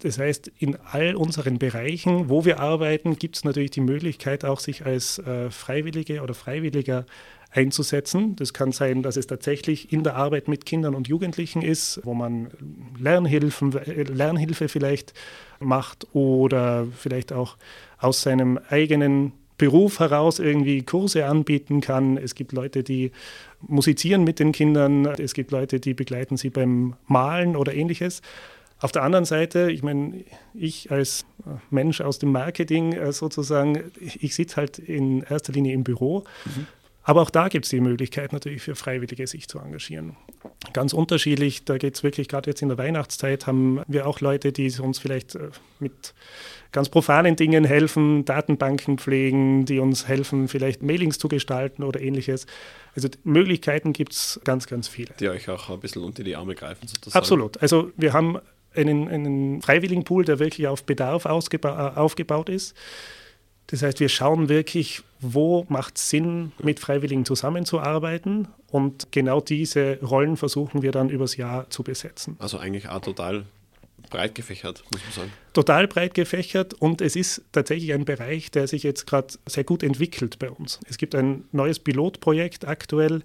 Das 0.01 0.19
heißt, 0.19 0.53
in 0.59 0.77
all 0.93 1.17
unseren 1.17 1.59
Bereichen, 1.59 2.29
wo 2.29 2.45
wir 2.45 2.61
arbeiten, 2.61 3.19
gibt 3.19 3.37
es 3.37 3.45
natürlich 3.45 3.73
die 3.73 3.81
Möglichkeit, 3.81 4.45
auch 4.45 4.61
sich 4.61 4.87
als 4.87 5.19
äh, 5.19 5.51
Freiwillige 5.51 6.23
oder 6.23 6.35
Freiwilliger 6.35 7.05
einzusetzen. 7.51 8.37
Das 8.37 8.53
kann 8.53 8.71
sein, 8.71 9.03
dass 9.03 9.17
es 9.17 9.27
tatsächlich 9.27 9.93
in 9.93 10.05
der 10.05 10.15
Arbeit 10.15 10.47
mit 10.47 10.67
Kindern 10.67 10.95
und 10.95 11.09
Jugendlichen 11.09 11.63
ist, 11.63 12.01
wo 12.05 12.15
man 12.15 12.51
Lernhilfen, 12.99 13.75
äh, 13.77 14.05
Lernhilfe 14.05 14.69
vielleicht 14.69 15.15
macht 15.59 16.07
oder 16.15 16.87
vielleicht 16.97 17.33
auch 17.33 17.57
aus 17.99 18.23
seinem 18.23 18.61
eigenen 18.69 19.33
Beruf 19.59 19.99
heraus 19.99 20.39
irgendwie 20.39 20.83
Kurse 20.83 21.27
anbieten 21.27 21.81
kann. 21.81 22.17
Es 22.17 22.35
gibt 22.35 22.53
Leute, 22.53 22.83
die 22.83 23.11
musizieren 23.61 24.25
mit 24.25 24.39
den 24.39 24.53
Kindern. 24.53 25.05
Es 25.07 25.35
gibt 25.35 25.51
Leute, 25.51 25.81
die 25.81 25.95
begleiten 25.95 26.37
sie 26.37 26.49
beim 26.49 26.95
Malen 27.07 27.57
oder 27.57 27.75
ähnliches. 27.75 28.23
Auf 28.81 28.93
der 28.93 29.03
anderen 29.03 29.25
Seite, 29.25 29.73
ich 29.73 29.83
meine, 29.83 30.25
ich 30.55 30.93
als 30.93 31.27
Mensch 31.69 32.01
aus 32.01 32.21
dem 32.21 32.31
Marketing 32.31 32.93
äh, 32.93 33.13
sozusagen, 33.13 33.91
ich 34.01 34.37
sitze 34.37 34.57
halt 34.57 34.79
in 34.79 35.23
erster 35.23 35.53
Linie 35.53 35.75
im 35.75 35.83
Büro. 35.83 36.25
Mhm. 36.45 36.67
Aber 37.09 37.23
auch 37.23 37.31
da 37.31 37.49
gibt 37.49 37.65
es 37.65 37.71
die 37.71 37.81
Möglichkeit 37.81 38.35
natürlich 38.35 38.61
für 38.61 38.75
Freiwillige, 38.75 39.27
sich 39.27 39.49
zu 39.49 39.59
engagieren. 39.59 40.15
Ganz 40.75 40.93
unterschiedlich, 40.93 41.65
da 41.65 41.79
geht 41.79 41.95
es 41.95 42.03
wirklich, 42.03 42.29
gerade 42.29 42.51
jetzt 42.51 42.61
in 42.61 42.69
der 42.69 42.77
Weihnachtszeit, 42.77 43.47
haben 43.47 43.81
wir 43.89 44.07
auch 44.07 44.21
Leute, 44.21 44.53
die 44.53 44.71
uns 44.79 44.99
vielleicht 44.99 45.35
äh, 45.35 45.49
mit 45.81 46.13
ganz 46.71 46.91
profanen 46.91 47.35
Dingen 47.35 47.65
helfen, 47.65 48.27
Datenbanken 48.27 48.99
pflegen, 48.99 49.65
die 49.65 49.79
uns 49.79 50.07
helfen, 50.07 50.49
vielleicht 50.49 50.83
Mailings 50.83 51.19
zu 51.19 51.29
gestalten 51.29 51.83
oder 51.83 51.99
ähnliches. 51.99 52.47
Also 52.95 53.09
Möglichkeiten 53.25 53.95
gibt 53.95 54.13
es 54.13 54.39
ganz, 54.45 54.67
ganz 54.67 54.87
viele. 54.87 55.15
Die 55.19 55.31
euch 55.31 55.49
auch 55.49 55.71
ein 55.71 55.81
bisschen 55.81 56.03
unter 56.03 56.23
die 56.23 56.37
Arme 56.37 56.55
greifen 56.55 56.87
sozusagen. 56.89 57.17
Absolut. 57.17 57.63
Also 57.63 57.91
wir 57.97 58.13
haben 58.13 58.37
einen, 58.75 59.09
einen 59.09 59.63
Freiwilligenpool, 59.63 60.27
der 60.27 60.41
wirklich 60.41 60.69
auf 60.69 60.85
Bedarf 60.85 61.25
ausgeba- 61.25 61.95
aufgebaut 61.97 62.51
ist. 62.51 62.77
Das 63.69 63.83
heißt, 63.83 64.01
wir 64.01 64.09
schauen 64.09 64.49
wirklich, 64.49 65.03
wo 65.21 65.67
macht 65.69 65.97
es 65.97 66.11
Sinn, 66.11 66.53
mit 66.63 66.81
Freiwilligen 66.81 67.25
zusammenzuarbeiten 67.25 68.49
und 68.71 69.13
genau 69.13 69.41
diese 69.41 69.99
Rollen 70.03 70.37
versuchen 70.37 70.83
wir 70.83 70.91
dann 70.91 71.11
übers 71.11 71.37
Jahr 71.37 71.69
zu 71.71 71.83
besetzen. 71.83 72.37
Also 72.39 72.59
eigentlich 72.59 72.89
auch 72.89 73.01
total 73.01 73.45
breit 74.11 74.35
gefächert, 74.35 74.85
muss 74.91 75.03
man 75.05 75.13
sagen. 75.13 75.33
Total 75.53 75.87
breit 75.87 76.15
gefächert 76.15 76.73
und 76.75 77.03
es 77.03 77.15
ist 77.15 77.43
tatsächlich 77.53 77.93
ein 77.93 78.07
Bereich, 78.07 78.51
der 78.51 78.67
sich 78.67 78.83
jetzt 78.83 79.07
gerade 79.07 79.35
sehr 79.47 79.65
gut 79.65 79.83
entwickelt 79.83 80.39
bei 80.39 80.51
uns. 80.51 80.81
Es 80.89 80.97
gibt 80.97 81.15
ein 81.15 81.45
neues 81.53 81.79
Pilotprojekt 81.79 82.67
aktuell, 82.67 83.23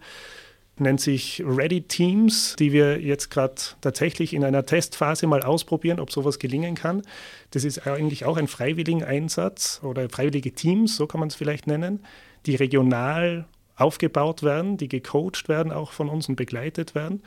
nennt 0.79 1.01
sich 1.01 1.43
Ready 1.45 1.81
Teams, 1.81 2.55
die 2.57 2.71
wir 2.71 2.99
jetzt 2.99 3.29
gerade 3.29 3.55
tatsächlich 3.81 4.33
in 4.33 4.43
einer 4.43 4.65
Testphase 4.65 5.27
mal 5.27 5.43
ausprobieren, 5.43 5.99
ob 5.99 6.11
sowas 6.11 6.39
gelingen 6.39 6.75
kann. 6.75 7.03
Das 7.51 7.63
ist 7.63 7.85
eigentlich 7.85 8.25
auch 8.25 8.37
ein 8.37 8.47
freiwilliger 8.47 9.05
Einsatz 9.07 9.81
oder 9.83 10.09
freiwillige 10.09 10.53
Teams, 10.53 10.95
so 10.95 11.05
kann 11.05 11.19
man 11.19 11.29
es 11.29 11.35
vielleicht 11.35 11.67
nennen, 11.67 12.03
die 12.45 12.55
regional 12.55 13.45
aufgebaut 13.75 14.43
werden, 14.43 14.77
die 14.77 14.89
gecoacht 14.89 15.47
werden, 15.47 15.71
auch 15.71 15.91
von 15.91 16.09
uns 16.09 16.27
und 16.27 16.35
begleitet 16.35 16.95
werden, 16.95 17.21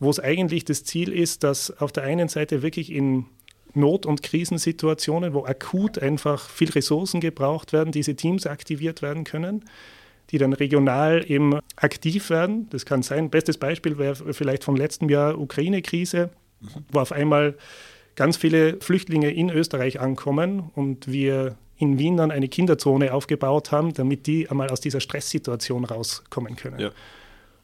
wo 0.00 0.10
es 0.10 0.18
eigentlich 0.18 0.64
das 0.64 0.84
Ziel 0.84 1.12
ist, 1.12 1.44
dass 1.44 1.76
auf 1.80 1.92
der 1.92 2.04
einen 2.04 2.28
Seite 2.28 2.62
wirklich 2.62 2.90
in 2.90 3.26
Not- 3.74 4.06
und 4.06 4.22
Krisensituationen, 4.22 5.32
wo 5.34 5.44
akut 5.44 5.98
einfach 5.98 6.48
viel 6.50 6.70
Ressourcen 6.70 7.20
gebraucht 7.20 7.72
werden, 7.72 7.92
diese 7.92 8.14
Teams 8.16 8.46
aktiviert 8.46 9.02
werden 9.02 9.24
können 9.24 9.64
die 10.32 10.38
dann 10.38 10.54
regional 10.54 11.24
eben 11.30 11.58
aktiv 11.76 12.30
werden. 12.30 12.68
Das 12.70 12.86
kann 12.86 13.02
sein. 13.02 13.30
Bestes 13.30 13.58
Beispiel 13.58 13.98
wäre 13.98 14.16
vielleicht 14.32 14.64
vom 14.64 14.76
letzten 14.76 15.08
Jahr 15.08 15.38
Ukraine-Krise, 15.38 16.30
wo 16.90 17.00
auf 17.00 17.12
einmal 17.12 17.56
ganz 18.16 18.36
viele 18.36 18.78
Flüchtlinge 18.80 19.30
in 19.30 19.50
Österreich 19.50 20.00
ankommen 20.00 20.70
und 20.74 21.10
wir 21.10 21.56
in 21.76 21.98
Wien 21.98 22.16
dann 22.16 22.30
eine 22.30 22.48
Kinderzone 22.48 23.12
aufgebaut 23.12 23.72
haben, 23.72 23.92
damit 23.92 24.26
die 24.26 24.48
einmal 24.48 24.68
aus 24.70 24.80
dieser 24.80 25.00
Stresssituation 25.00 25.84
rauskommen 25.84 26.56
können. 26.56 26.78
Ja. 26.78 26.90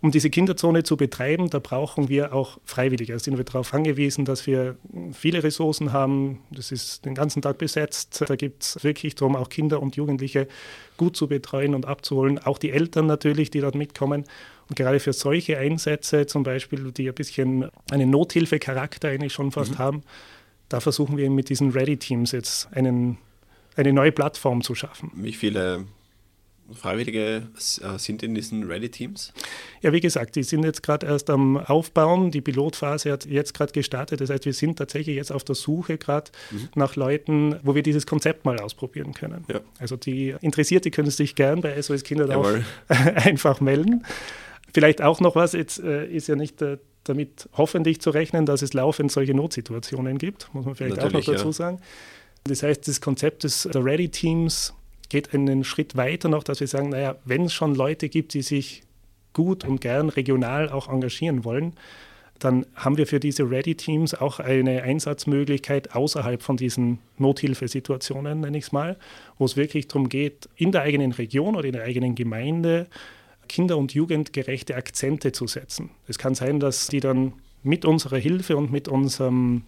Um 0.01 0.13
diese 0.13 0.31
Kinderzone 0.31 0.85
zu 0.85 0.97
betreiben, 0.97 1.51
da 1.51 1.59
brauchen 1.59 2.09
wir 2.09 2.33
auch 2.33 2.59
Freiwillige. 2.65 3.15
Da 3.15 3.19
sind 3.19 3.37
wir 3.37 3.45
darauf 3.45 3.75
angewiesen, 3.75 4.25
dass 4.25 4.47
wir 4.47 4.77
viele 5.13 5.43
Ressourcen 5.43 5.93
haben. 5.93 6.39
Das 6.53 6.71
ist 6.71 7.05
den 7.05 7.17
ganzen 7.17 7.43
Tag 7.43 7.59
besetzt. 7.59 8.23
Da 8.27 8.37
gibt 8.37 8.63
es 8.63 8.85
wirklich 8.85 9.17
darum, 9.17 9.35
auch 9.35 9.49
Kinder 9.49 9.83
und 9.83 9.97
Jugendliche 9.97 10.47
gut 10.97 11.17
zu 11.17 11.27
betreuen 11.27 11.75
und 11.75 11.87
abzuholen. 11.87 12.39
Auch 12.39 12.59
die 12.59 12.71
Eltern 12.71 13.07
natürlich, 13.07 13.51
die 13.51 13.61
dort 13.61 13.75
mitkommen. 13.75 14.25
Und 14.69 14.77
gerade 14.77 15.01
für 15.01 15.13
solche 15.13 15.59
Einsätze, 15.59 16.27
zum 16.27 16.45
Beispiel, 16.45 16.93
die 16.93 17.09
ein 17.09 17.15
bisschen 17.15 17.69
einen 17.91 18.11
Nothilfecharakter 18.11 19.09
eigentlich 19.09 19.33
schon 19.33 19.51
fast 19.51 19.73
mhm. 19.73 19.79
haben, 19.79 20.03
da 20.69 20.79
versuchen 20.79 21.17
wir 21.17 21.29
mit 21.29 21.49
diesen 21.49 21.73
Ready-Teams 21.73 22.31
jetzt 22.31 22.69
einen, 22.73 23.19
eine 23.75 23.93
neue 23.93 24.13
Plattform 24.13 24.63
zu 24.63 24.77
schaffen. 24.77 25.11
Wie 25.17 25.33
viele 25.33 25.87
Freiwillige 26.73 27.49
äh, 27.55 27.99
sind 27.99 28.23
in 28.23 28.35
diesen 28.35 28.65
Ready-Teams? 28.65 29.33
Ja, 29.81 29.93
wie 29.93 30.01
gesagt, 30.01 30.37
die 30.37 30.43
sind 30.43 30.65
jetzt 30.65 30.83
gerade 30.83 31.07
erst 31.07 31.31
am 31.31 31.57
Aufbauen. 31.57 32.31
Die 32.31 32.41
Pilotphase 32.41 33.11
hat 33.13 33.27
jetzt 33.27 33.55
gerade 33.55 33.73
gestartet. 33.73 34.21
Das 34.21 34.31
heißt, 34.31 34.45
wir 34.45 34.53
sind 34.53 34.77
tatsächlich 34.77 35.17
jetzt 35.17 35.33
auf 35.33 35.45
der 35.45 35.55
Suche 35.55 35.99
gerade 35.99 36.31
mhm. 36.51 36.69
nach 36.75 36.97
Leuten, 36.97 37.57
wo 37.63 37.75
wir 37.75 37.83
dieses 37.83 38.07
Konzept 38.07 38.45
mal 38.45 38.59
ausprobieren 38.61 39.15
können. 39.15 39.45
Ja. 39.49 39.61
Also 39.79 39.97
die 39.97 40.35
Interessierte 40.41 40.91
können 40.91 41.11
sich 41.11 41.35
gern 41.35 41.61
bei 41.61 41.81
SOS 41.81 42.05
Kinderdorf 42.05 42.63
einfach 42.89 43.61
melden. 43.61 44.05
Vielleicht 44.75 45.01
auch 45.03 45.21
noch 45.21 45.35
was, 45.35 45.53
jetzt 45.53 45.81
äh, 45.81 46.07
ist 46.07 46.29
ja 46.29 46.37
nicht 46.37 46.61
äh, 46.61 46.79
damit 47.05 47.49
hoffentlich 47.55 48.01
zu 48.01 48.11
rechnen, 48.11 48.45
dass 48.47 48.63
es 48.63 48.75
laufend 48.75 49.11
solche 49.11 49.35
Notsituationen 49.35 50.19
gibt, 50.19 50.53
muss 50.53 50.67
man 50.67 50.75
vielleicht 50.75 50.97
Natürlich, 50.97 51.27
auch 51.27 51.33
noch 51.33 51.35
dazu 51.35 51.49
ja. 51.49 51.53
sagen. 51.53 51.81
Das 52.45 52.63
heißt, 52.63 52.87
das 52.87 53.01
Konzept 53.01 53.45
des 53.45 53.69
Ready-Teams 53.75 54.75
geht 55.09 55.35
einen 55.35 55.65
Schritt 55.65 55.97
weiter 55.97 56.29
noch, 56.29 56.43
dass 56.43 56.61
wir 56.61 56.67
sagen, 56.67 56.91
naja, 56.91 57.17
wenn 57.25 57.45
es 57.45 57.53
schon 57.53 57.75
Leute 57.75 58.09
gibt, 58.09 58.35
die 58.35 58.43
sich 58.43 58.83
gut 59.33 59.65
und 59.65 59.81
gern 59.81 60.09
regional 60.09 60.69
auch 60.69 60.89
engagieren 60.89 61.45
wollen, 61.45 61.75
dann 62.39 62.67
haben 62.75 62.97
wir 62.97 63.07
für 63.07 63.19
diese 63.19 63.51
Ready-Teams 63.51 64.15
auch 64.15 64.39
eine 64.39 64.83
Einsatzmöglichkeit 64.83 65.95
außerhalb 65.95 66.43
von 66.43 66.57
diesen 66.57 66.99
Nothilfesituationen, 67.17 68.41
nenne 68.41 68.59
ich 68.59 68.65
es 68.65 68.73
mal, 68.73 68.97
wo 69.39 69.45
es 69.45 69.57
wirklich 69.57 69.89
darum 69.89 70.09
geht, 70.09 70.49
in 70.57 70.71
der 70.71 70.83
eigenen 70.83 71.13
Region 71.13 71.57
oder 71.57 71.67
in 71.67 71.73
der 71.73 71.85
eigenen 71.85 72.15
Gemeinde 72.15 72.87
kinder- 73.49 73.79
und 73.79 73.95
jugendgerechte 73.95 74.77
Akzente 74.77 75.33
zu 75.33 75.47
setzen. 75.47 75.91
Es 76.07 76.19
kann 76.19 76.35
sein, 76.35 76.61
dass 76.61 76.89
die 76.89 77.01
dann 77.01 77.33
mit 77.63 77.85
unserer 77.85 78.19
Hilfe 78.19 78.57
und 78.57 78.71
mit 78.71 78.87
unserem 78.89 79.63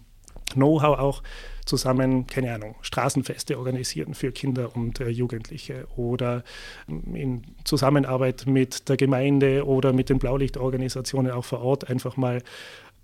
Know-how 0.53 0.99
auch 0.99 1.23
zusammen, 1.65 2.27
keine 2.27 2.53
Ahnung, 2.53 2.75
Straßenfeste 2.81 3.57
organisieren 3.57 4.13
für 4.13 4.31
Kinder 4.31 4.75
und 4.75 4.99
äh, 4.99 5.09
Jugendliche 5.09 5.87
oder 5.95 6.43
in 6.87 7.43
Zusammenarbeit 7.63 8.45
mit 8.47 8.89
der 8.89 8.97
Gemeinde 8.97 9.65
oder 9.65 9.93
mit 9.93 10.09
den 10.09 10.19
Blaulichtorganisationen 10.19 11.31
auch 11.31 11.45
vor 11.45 11.61
Ort 11.61 11.89
einfach 11.89 12.17
mal 12.17 12.41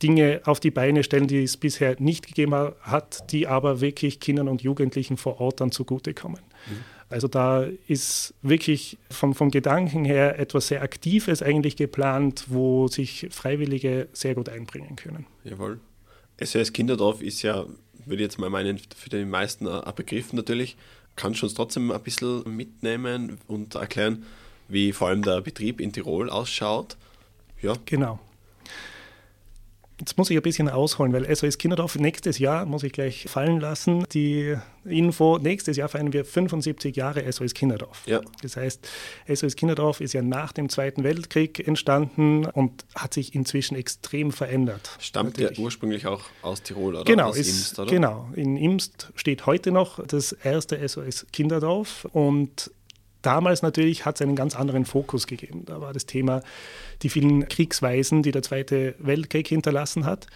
Dinge 0.03 0.41
auf 0.45 0.59
die 0.59 0.71
Beine 0.71 1.03
stellen, 1.03 1.27
die 1.27 1.43
es 1.43 1.57
bisher 1.57 1.95
nicht 1.99 2.27
gegeben 2.27 2.53
hat, 2.81 3.31
die 3.31 3.47
aber 3.47 3.81
wirklich 3.81 4.19
Kindern 4.19 4.47
und 4.47 4.61
Jugendlichen 4.61 5.17
vor 5.17 5.41
Ort 5.41 5.61
dann 5.61 5.71
zugutekommen. 5.71 6.41
Mhm. 6.67 6.83
Also 7.09 7.27
da 7.27 7.65
ist 7.87 8.33
wirklich 8.41 8.97
vom, 9.09 9.33
vom 9.33 9.49
Gedanken 9.49 10.03
her 10.03 10.37
etwas 10.39 10.67
sehr 10.67 10.81
Aktives 10.81 11.41
eigentlich 11.41 11.77
geplant, 11.77 12.45
wo 12.47 12.87
sich 12.87 13.27
Freiwillige 13.31 14.09
sehr 14.11 14.35
gut 14.35 14.49
einbringen 14.49 14.97
können. 14.97 15.25
Jawohl. 15.43 15.79
SOS 16.39 16.73
Kinderdorf 16.73 17.21
ist 17.21 17.41
ja, 17.41 17.65
würde 18.07 18.23
jetzt 18.23 18.39
mal 18.39 18.49
meinen, 18.49 18.79
für 18.95 19.09
die 19.09 19.25
meisten 19.25 19.67
ein 19.67 19.95
Begriff 19.95 20.33
natürlich. 20.33 20.77
Kannst 21.15 21.41
du 21.41 21.45
uns 21.45 21.55
trotzdem 21.55 21.91
ein 21.91 22.01
bisschen 22.01 22.43
mitnehmen 22.55 23.39
und 23.47 23.75
erklären, 23.75 24.25
wie 24.67 24.91
vor 24.91 25.07
allem 25.07 25.23
der 25.23 25.41
Betrieb 25.41 25.81
in 25.81 25.91
Tirol 25.91 26.29
ausschaut? 26.29 26.97
Ja. 27.61 27.73
Genau. 27.85 28.19
Jetzt 29.99 30.15
muss 30.17 30.29
ich 30.29 30.37
ein 30.37 30.43
bisschen 30.43 30.69
ausholen, 30.69 31.11
weil 31.11 31.35
SOS 31.35 31.57
Kinderdorf 31.57 31.95
nächstes 31.95 32.37
Jahr, 32.37 32.65
muss 32.65 32.83
ich 32.83 32.91
gleich 32.93 33.25
fallen 33.27 33.59
lassen, 33.59 34.05
die 34.13 34.55
Info, 34.85 35.39
nächstes 35.39 35.75
Jahr 35.75 35.89
feiern 35.89 36.13
wir 36.13 36.23
75 36.23 36.95
Jahre 36.95 37.31
SOS 37.31 37.53
Kinderdorf. 37.55 38.03
Ja. 38.05 38.21
Das 38.43 38.57
heißt, 38.57 38.87
SOS 39.27 39.55
Kinderdorf 39.55 39.99
ist 39.99 40.13
ja 40.13 40.21
nach 40.21 40.51
dem 40.51 40.69
Zweiten 40.69 41.03
Weltkrieg 41.03 41.67
entstanden 41.67 42.45
und 42.45 42.85
hat 42.93 43.15
sich 43.15 43.33
inzwischen 43.33 43.75
extrem 43.75 44.31
verändert. 44.31 44.91
Stammt 44.99 45.39
ja 45.39 45.49
ursprünglich 45.57 46.05
auch 46.05 46.25
aus 46.43 46.61
Tirol 46.61 46.95
oder 46.95 47.03
genau, 47.03 47.29
aus 47.29 47.37
ist, 47.37 47.47
Imst, 47.47 47.79
oder? 47.79 47.89
Genau, 47.89 48.29
in 48.35 48.55
Imst 48.55 49.11
steht 49.15 49.47
heute 49.47 49.71
noch 49.71 50.05
das 50.05 50.31
erste 50.31 50.87
SOS 50.87 51.25
Kinderdorf 51.33 52.05
und 52.11 52.71
damals 53.27 53.61
natürlich 53.61 54.05
hat 54.05 54.15
es 54.15 54.21
einen 54.21 54.37
ganz 54.37 54.55
anderen 54.55 54.85
Fokus 54.85 55.27
gegeben. 55.27 55.65
Da 55.65 55.81
war 55.81 55.91
das 55.91 56.05
Thema 56.05 56.41
die 57.01 57.09
vielen 57.09 57.47
Kriegsweisen, 57.47 58.23
die 58.23 58.31
der 58.31 58.41
Zweite 58.41 58.95
Weltkrieg 58.99 59.47
hinterlassen 59.47 60.05
hat. 60.05 60.27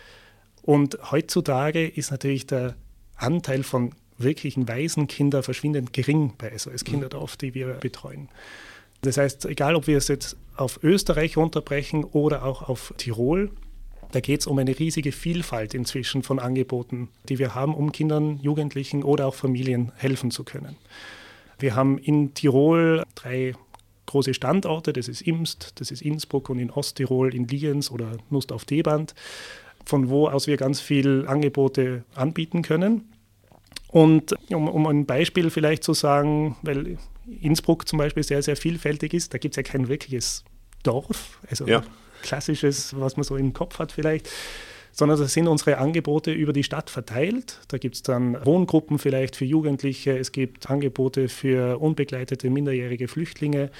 Und 0.62 0.98
heutzutage 1.10 1.88
ist 1.88 2.12
natürlich 2.12 2.46
der 2.46 2.76
Anteil 3.16 3.64
von 3.64 3.94
wirklichen 4.18 4.68
Waisenkinder 4.68 5.42
verschwindend 5.42 5.94
gering 5.94 6.34
bei 6.38 6.56
SOS 6.56 6.84
Kinderdorf, 6.84 7.38
die 7.38 7.54
wir 7.54 7.68
betreuen. 7.76 8.28
Das 9.02 9.18
heißt, 9.18 9.46
egal 9.46 9.76
ob 9.76 9.88
wir 9.88 9.98
es 9.98 10.10
jetzt 10.10 10.36
auf 10.58 10.84
Österreich 10.84 11.38
runterbrechen 11.38 12.04
oder 12.04 12.44
auch 12.44 12.62
auf 12.68 12.94
Tirol, 12.98 13.52
da 14.12 14.20
geht 14.20 14.42
es 14.42 14.48
um 14.48 14.60
eine 14.60 14.78
riesige 14.78 15.14
Vielfalt 15.14 15.74
inzwischen 15.74 16.24
von 16.24 16.40
Angeboten, 16.40 17.08
die 17.30 17.40
wir 17.40 17.56
haben, 17.56 17.74
um 17.74 17.94
Kindern, 17.94 18.38
Jugendlichen 18.42 19.02
oder 19.02 19.28
auch 19.28 19.36
Familien 19.36 19.94
helfen 19.96 20.30
zu 20.30 20.44
können. 20.44 20.76
Wir 21.62 21.76
haben 21.76 21.98
in 21.98 22.34
Tirol 22.34 23.04
drei 23.16 23.54
große 24.08 24.34
Standorte, 24.34 24.94
das 24.94 25.08
ist 25.08 25.22
Imst, 25.22 25.74
das 25.76 25.92
ist 25.92 26.02
Innsbruck 26.02 26.50
und 26.50 26.60
in 26.60 26.70
Osttirol 26.70 27.34
in 27.34 27.48
Lienz 27.48 27.92
oder 27.92 28.18
Nust 28.30 28.52
auf 28.52 28.66
Deband, 28.66 29.14
von 29.86 30.10
wo 30.10 30.28
aus 30.28 30.48
wir 30.48 30.58
ganz 30.58 30.82
viele 30.82 31.28
Angebote 31.30 32.04
anbieten 32.16 32.62
können. 32.62 33.10
Und 33.88 34.36
um, 34.50 34.68
um 34.68 34.88
ein 34.88 35.06
Beispiel 35.06 35.50
vielleicht 35.50 35.84
zu 35.84 35.94
sagen, 35.94 36.58
weil 36.62 36.98
Innsbruck 37.42 37.88
zum 37.88 38.00
Beispiel 38.00 38.24
sehr, 38.24 38.42
sehr 38.42 38.56
vielfältig 38.56 39.14
ist, 39.14 39.34
da 39.34 39.38
gibt 39.38 39.54
es 39.54 39.58
ja 39.58 39.64
kein 39.64 39.88
wirkliches 39.88 40.44
Dorf, 40.84 41.40
also 41.50 41.68
ja. 41.68 41.84
klassisches, 42.22 43.00
was 43.00 43.18
man 43.18 43.24
so 43.24 43.36
im 43.36 43.54
Kopf 43.54 43.80
hat 43.80 43.92
vielleicht 43.92 44.30
sondern 44.92 45.20
das 45.20 45.34
sind 45.34 45.48
unsere 45.48 45.78
Angebote 45.78 46.32
über 46.32 46.54
die 46.54 46.64
Stadt 46.64 46.90
verteilt. 46.90 47.60
Da 47.70 47.78
gibt 47.78 47.96
es 47.96 48.04
dann 48.04 48.38
Wohngruppen 48.46 49.00
vielleicht 49.00 49.36
für 49.36 49.46
Jugendliche, 49.46 50.18
es 50.18 50.32
gibt 50.32 50.70
Angebote 50.70 51.30
für 51.30 51.80
unbegleitete 51.80 52.50
minderjährige 52.50 53.08
Flüchtlinge, 53.08 53.72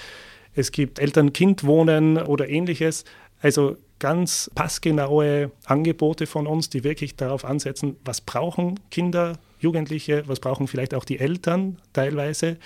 es 0.54 0.72
gibt 0.72 1.00
Eltern-Kind-Wohnen 1.00 2.18
oder 2.18 2.50
ähnliches. 2.50 3.06
Also 3.42 3.78
ganz 4.00 4.52
passgenaue 4.54 5.52
Angebote 5.66 6.28
von 6.28 6.48
uns, 6.48 6.70
die 6.70 6.84
wirklich 6.84 7.16
darauf 7.16 7.46
ansetzen, 7.46 7.96
was 8.04 8.22
brauchen 8.22 8.80
Kinder, 8.90 9.38
Jugendliche, 9.60 10.24
was 10.28 10.40
brauchen 10.40 10.68
vielleicht 10.68 10.94
auch 10.94 11.06
die 11.06 11.20
Eltern 11.20 11.78
teilweise 11.94 12.58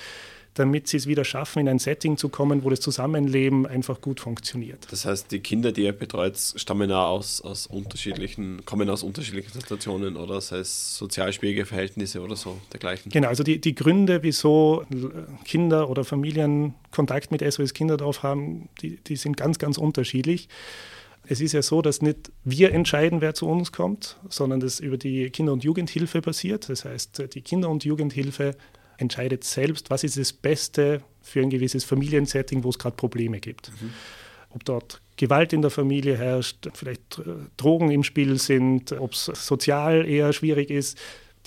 damit 0.56 0.88
sie 0.88 0.98
es 0.98 1.06
wieder 1.06 1.26
schaffen, 1.26 1.60
in 1.60 1.70
ein 1.70 1.80
Setting 1.80 2.18
zu 2.18 2.30
kommen, 2.30 2.64
wo 2.64 2.70
das 2.70 2.80
Zusammenleben 2.80 3.68
einfach 3.68 4.02
gut 4.02 4.22
funktioniert. 4.22 4.88
Das 4.90 5.06
heißt, 5.06 5.32
die 5.32 5.40
Kinder, 5.40 5.72
die 5.72 5.84
ihr 5.84 5.92
betreut, 5.92 6.38
stammen 6.38 6.92
auch 6.92 7.10
aus, 7.10 7.42
aus 7.42 7.68
unterschiedlichen, 7.68 8.66
kommen 8.66 8.90
aus 8.90 9.04
unterschiedlichen 9.04 9.52
Situationen 9.52 10.16
oder 10.16 10.40
sei 10.40 10.60
es 10.60 10.98
sozial 10.98 11.34
schwierige 11.34 11.66
Verhältnisse 11.66 12.22
oder 12.22 12.38
so 12.38 12.58
dergleichen. 12.72 13.12
Genau, 13.12 13.28
also 13.28 13.44
die, 13.44 13.60
die 13.60 13.76
Gründe, 13.76 14.24
wieso 14.24 14.86
Kinder 15.44 15.90
oder 15.90 16.06
Familien 16.06 16.74
Kontakt 16.92 17.32
mit 17.32 17.42
SOS 17.42 17.74
Kinderdorf 17.74 18.24
haben, 18.24 18.70
die, 18.82 18.98
die 18.98 19.18
sind 19.18 19.36
ganz, 19.36 19.60
ganz 19.60 19.78
unterschiedlich. 19.78 20.48
Es 21.28 21.42
ist 21.42 21.52
ja 21.52 21.62
so, 21.62 21.82
dass 21.82 22.02
nicht 22.02 22.32
wir 22.44 22.72
entscheiden, 22.72 23.20
wer 23.20 23.34
zu 23.34 23.48
uns 23.48 23.72
kommt, 23.72 24.18
sondern 24.30 24.60
das 24.60 24.80
über 24.80 24.98
die 24.98 25.30
Kinder- 25.32 25.54
und 25.54 25.64
Jugendhilfe 25.64 26.22
passiert. 26.22 26.70
Das 26.70 26.86
heißt, 26.86 27.34
die 27.34 27.42
Kinder- 27.42 27.70
und 27.70 27.84
Jugendhilfe 27.84 28.56
entscheidet 28.98 29.44
selbst, 29.44 29.90
was 29.90 30.04
ist 30.04 30.18
das 30.18 30.34
Beste 30.34 31.02
für 31.22 31.42
ein 31.42 31.50
gewisses 31.50 31.84
Familiensetting, 31.84 32.64
wo 32.64 32.70
es 32.70 32.80
gerade 32.80 32.96
Probleme 32.96 33.40
gibt. 33.40 33.72
Mhm. 33.82 33.92
Ob 34.52 34.66
dort 34.66 35.02
Gewalt 35.18 35.54
in 35.54 35.62
der 35.62 35.72
Familie 35.72 36.18
herrscht, 36.18 36.70
vielleicht 36.74 37.22
Drogen 37.58 37.92
im 37.92 38.04
Spiel 38.04 38.38
sind, 38.38 38.92
ob 38.94 39.14
es 39.14 39.26
sozial 39.26 40.08
eher 40.08 40.34
schwierig 40.34 40.70
ist. 40.70 40.98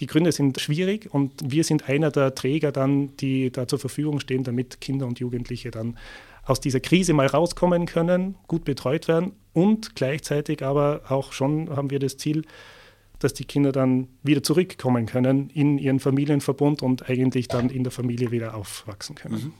Die 0.00 0.06
Gründe 0.06 0.32
sind 0.32 0.60
schwierig 0.60 1.12
und 1.12 1.32
wir 1.44 1.64
sind 1.64 1.88
einer 1.88 2.10
der 2.10 2.34
Träger 2.34 2.72
dann, 2.72 3.16
die 3.16 3.50
da 3.50 3.66
zur 3.66 3.78
Verfügung 3.78 4.20
stehen, 4.20 4.44
damit 4.44 4.80
Kinder 4.80 5.06
und 5.06 5.18
Jugendliche 5.18 5.70
dann 5.70 5.98
aus 6.44 6.60
dieser 6.60 6.80
Krise 6.80 7.12
mal 7.12 7.26
rauskommen 7.26 7.84
können, 7.86 8.36
gut 8.46 8.64
betreut 8.64 9.06
werden 9.06 9.32
und 9.52 9.94
gleichzeitig 9.96 10.62
aber 10.62 11.02
auch 11.08 11.32
schon 11.32 11.68
haben 11.76 11.90
wir 11.90 11.98
das 11.98 12.16
Ziel, 12.16 12.44
dass 13.18 13.34
die 13.34 13.44
Kinder 13.44 13.72
dann 13.72 14.08
wieder 14.22 14.42
zurückkommen 14.42 15.06
können 15.06 15.50
in 15.50 15.78
ihren 15.78 16.00
Familienverbund 16.00 16.82
und 16.82 17.08
eigentlich 17.08 17.48
dann 17.48 17.70
in 17.70 17.84
der 17.84 17.90
Familie 17.90 18.30
wieder 18.30 18.54
aufwachsen 18.54 19.16
können. 19.16 19.34
Mhm. 19.34 19.52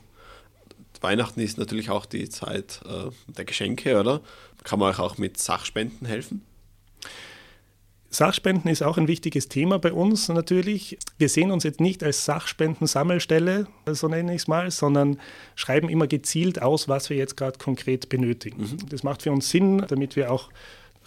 Weihnachten 1.01 1.39
ist 1.39 1.57
natürlich 1.57 1.89
auch 1.89 2.05
die 2.05 2.27
Zeit 2.29 2.81
äh, 2.85 3.09
der 3.31 3.45
Geschenke, 3.45 3.99
oder? 3.99 4.21
Kann 4.63 4.79
man 4.79 4.89
euch 4.89 4.99
auch 4.99 5.17
mit 5.17 5.37
Sachspenden 5.37 6.05
helfen? 6.05 6.41
Sachspenden 8.11 8.71
ist 8.71 8.81
auch 8.81 8.97
ein 8.97 9.07
wichtiges 9.07 9.49
Thema 9.49 9.77
bei 9.77 9.93
uns 9.93 10.29
natürlich. 10.29 10.97
Wir 11.19 11.29
sehen 11.29 11.51
uns 11.51 11.63
jetzt 11.63 11.79
nicht 11.79 12.03
als 12.03 12.25
Sachspendensammelstelle, 12.25 13.67
so 13.91 14.07
nenne 14.07 14.33
ich 14.33 14.41
es 14.41 14.47
mal, 14.47 14.71
sondern 14.71 15.19
schreiben 15.55 15.89
immer 15.89 16.07
gezielt 16.07 16.59
aus, 16.61 16.87
was 16.87 17.11
wir 17.11 17.17
jetzt 17.17 17.37
gerade 17.37 17.59
konkret 17.59 18.09
benötigen. 18.09 18.63
Mhm. 18.63 18.89
Das 18.89 19.03
macht 19.03 19.21
für 19.21 19.31
uns 19.31 19.49
Sinn, 19.49 19.85
damit 19.87 20.15
wir 20.15 20.31
auch 20.31 20.49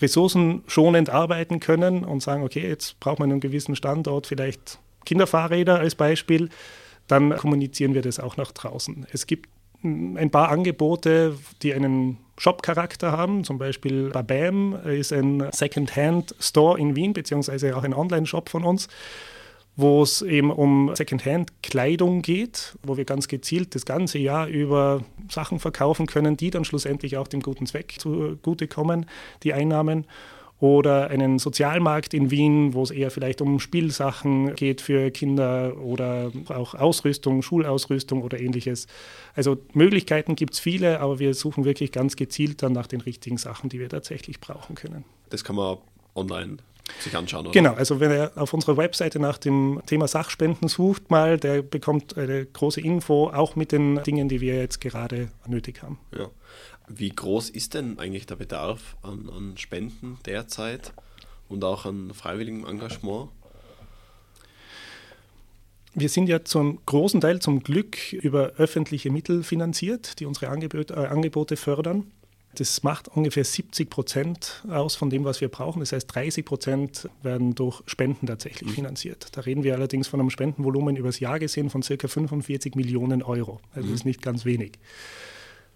ressourcenschonend 0.03 1.11
arbeiten 1.11 1.61
können 1.61 2.05
und 2.05 2.23
sagen, 2.23 2.43
okay, 2.43 2.67
jetzt 2.69 3.01
braucht 3.01 3.19
man 3.19 3.31
einen 3.31 3.41
gewissen 3.41 3.77
Standort, 3.77 4.27
vielleicht 4.27 4.79
Kinderfahrräder 5.05 5.79
als 5.79 5.95
Beispiel, 5.95 6.49
dann 7.09 7.37
kommunizieren 7.37 7.95
wir 7.95 8.03
das 8.03 8.21
auch 8.21 8.37
nach 8.37 8.53
draußen. 8.53 9.07
Es 9.13 9.27
gibt 9.27 9.49
ein 9.85 10.31
paar 10.31 10.51
Angebote, 10.51 11.37
die 11.63 11.75
einen 11.75 12.19
Shop-Charakter 12.39 13.13
haben. 13.13 13.43
Zum 13.45 13.59
Beispiel 13.59 14.11
Babam 14.11 14.77
ist 14.85 15.13
ein 15.13 15.45
Second-Hand-Store 15.51 16.79
in 16.79 16.95
Wien, 16.95 17.13
beziehungsweise 17.13 17.77
auch 17.77 17.83
ein 17.83 17.95
Online-Shop 17.95 18.49
von 18.49 18.65
uns, 18.65 18.89
wo 19.77 20.03
es 20.03 20.23
eben 20.23 20.51
um 20.51 20.95
Second-Hand-Kleidung 20.95 22.23
geht, 22.23 22.77
wo 22.83 22.97
wir 22.97 23.05
ganz 23.05 23.29
gezielt 23.29 23.75
das 23.75 23.87
ganze 23.87 24.19
Jahr 24.19 24.47
über 24.47 25.03
Sachen 25.31 25.59
verkaufen 25.59 26.07
können, 26.07 26.37
die 26.37 26.51
dann 26.51 26.65
schlussendlich 26.65 27.17
auch 27.17 27.29
dem 27.29 27.41
guten 27.41 27.67
Zweck 27.67 27.95
zugutekommen, 27.99 29.07
die 29.43 29.55
Einnahmen 29.55 30.07
oder 30.63 31.11
einen 31.11 31.41
Sozialmarkt 31.41 32.15
in 32.15 32.31
Wien, 32.31 32.73
wo 32.75 32.85
es 32.85 32.93
eher 32.93 33.11
vielleicht 33.11 33.41
um 33.41 33.59
Spielsachen 33.59 34.55
geht 34.55 34.81
für 34.81 35.11
Kinder 35.11 35.77
oder 35.79 36.31
auch 36.51 36.75
Ausrüstung, 36.75 37.43
Schulausrüstung 37.43 38.23
oder 38.23 38.39
ähnliches. 38.39 38.87
Also 39.35 39.59
Möglichkeiten 39.73 40.37
gibt 40.37 40.53
es 40.55 40.61
viele, 40.61 41.01
aber 41.01 41.19
wir 41.19 41.35
suchen 41.35 41.65
wirklich 41.65 41.91
ganz 41.91 42.15
gezielt 42.15 42.63
dann 42.63 42.73
nach 42.73 42.87
den 42.87 43.01
richtigen 43.01 43.39
Sachen, 43.39 43.71
die 43.71 43.81
wir 43.81 43.89
tatsächlich 43.89 44.39
brauchen 44.39 44.77
können. 44.77 45.05
Das 45.31 45.43
kann 45.43 45.57
man 45.57 45.79
online 46.15 46.59
sich 47.01 47.17
anschauen. 47.17 47.47
Oder? 47.47 47.53
Genau, 47.53 47.75
also 47.75 48.01
wenn 48.01 48.11
er 48.11 48.33
auf 48.37 48.53
unserer 48.53 48.77
Webseite 48.77 49.19
nach 49.19 49.39
dem 49.39 49.81
Thema 49.87 50.09
Sachspenden 50.09 50.69
sucht, 50.69 51.11
mal, 51.11 51.39
der 51.39 51.63
bekommt 51.63 52.17
eine 52.17 52.47
große 52.47 52.81
Info, 52.81 53.31
auch 53.31 53.57
mit 53.57 53.73
den 53.73 54.03
Dingen, 54.03 54.29
die 54.29 54.41
wir 54.41 54.57
jetzt 54.57 54.81
gerade 54.81 55.31
nötig 55.47 55.83
haben. 55.83 55.99
Ja. 56.17 56.29
Wie 56.89 57.11
groß 57.11 57.51
ist 57.51 57.75
denn 57.75 57.99
eigentlich 57.99 58.27
der 58.27 58.37
Bedarf 58.37 58.97
an, 59.03 59.31
an 59.31 59.57
Spenden 59.57 60.19
derzeit 60.27 60.93
und 61.49 61.65
auch 61.65 61.87
an 61.87 62.13
freiwilligem 62.13 62.67
Engagement? 62.67 63.31
Wir 65.95 66.09
sind 66.09 66.27
ja 66.27 66.43
zum 66.43 66.81
großen 66.87 67.21
Teil 67.21 67.41
zum 67.41 67.63
Glück 67.63 68.13
über 68.15 68.53
öffentliche 68.57 69.11
Mittel 69.11 69.43
finanziert, 69.43 70.21
die 70.21 70.27
unsere 70.27 70.49
Angebote, 70.49 70.95
äh, 70.95 71.07
Angebote 71.07 71.57
fördern. 71.57 72.11
Das 72.57 72.83
macht 72.83 73.09
ungefähr 73.09 73.45
70 73.45 73.89
Prozent 73.89 74.63
aus 74.69 74.95
von 74.95 75.09
dem, 75.09 75.25
was 75.25 75.41
wir 75.41 75.49
brauchen. 75.49 75.81
Das 75.81 75.93
heißt, 75.93 76.15
30 76.15 76.45
Prozent 76.45 77.09
werden 77.23 77.55
durch 77.55 77.83
Spenden 77.87 78.27
tatsächlich 78.27 78.71
mhm. 78.71 78.75
finanziert. 78.75 79.29
Da 79.33 79.41
reden 79.41 79.63
wir 79.63 79.75
allerdings 79.75 80.09
von 80.09 80.21
einem 80.21 80.31
Spendenvolumen 80.31 80.97
übers 80.97 81.19
Jahr 81.19 81.39
gesehen 81.39 81.71
von 81.71 81.81
ca. 81.81 82.09
45 82.09 82.75
Millionen 82.75 83.23
Euro. 83.23 83.61
Also 83.75 83.89
das 83.89 84.01
ist 84.01 84.05
nicht 84.05 84.21
ganz 84.21 84.45
wenig. 84.45 84.73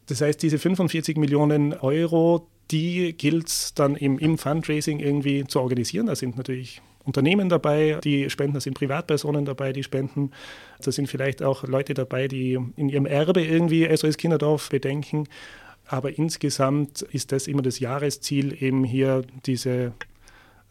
Das 0.07 0.21
heißt, 0.21 0.43
diese 0.43 0.59
45 0.59 1.17
Millionen 1.17 1.73
Euro, 1.73 2.47
die 2.71 3.15
gilt 3.17 3.49
es 3.49 3.75
dann 3.75 3.97
im, 3.97 4.19
im 4.19 4.39
Fundraising 4.39 5.01
irgendwie 5.01 5.45
zu 5.47 5.61
organisieren. 5.61 6.07
Da 6.07 6.15
sind 6.15 6.37
natürlich 6.37 6.83
Unternehmen 7.05 7.49
dabei, 7.49 8.01
die 8.03 8.29
spenden, 8.31 8.55
da 8.55 8.61
sind 8.61 8.75
Privatpersonen 8.75 9.45
dabei, 9.45 9.73
die 9.73 9.83
spenden. 9.83 10.33
Da 10.83 10.91
sind 10.91 11.09
vielleicht 11.09 11.43
auch 11.43 11.63
Leute 11.65 11.95
dabei, 11.95 12.29
die 12.29 12.59
in 12.77 12.89
ihrem 12.89 13.07
Erbe 13.07 13.43
irgendwie 13.43 13.89
SOS 13.97 14.17
Kinderdorf 14.17 14.69
bedenken. 14.69 15.29
Aber 15.89 16.19
insgesamt 16.19 17.03
ist 17.03 17.33
das 17.33 17.47
immer 17.47 17.63
das 17.63 17.79
Jahresziel, 17.79 18.61
eben 18.63 18.85
hier 18.85 19.23
diese 19.47 19.93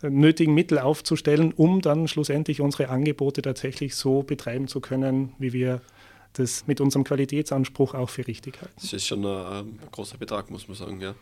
nötigen 0.01 0.53
Mittel 0.53 0.79
aufzustellen, 0.79 1.53
um 1.53 1.81
dann 1.81 2.07
schlussendlich 2.07 2.61
unsere 2.61 2.89
Angebote 2.89 3.41
tatsächlich 3.41 3.95
so 3.95 4.23
betreiben 4.23 4.67
zu 4.67 4.81
können, 4.81 5.33
wie 5.39 5.53
wir 5.53 5.81
das 6.33 6.67
mit 6.67 6.81
unserem 6.81 7.03
Qualitätsanspruch 7.05 7.93
auch 7.93 8.09
für 8.09 8.27
richtig 8.27 8.61
halten. 8.61 8.73
Das 8.81 8.91
ist 8.91 9.07
schon 9.07 9.25
ein, 9.25 9.45
ein 9.57 9.79
großer 9.91 10.17
Betrag, 10.17 10.51
muss 10.51 10.67
man 10.67 10.75
sagen, 10.75 10.99
ja. 10.99 11.15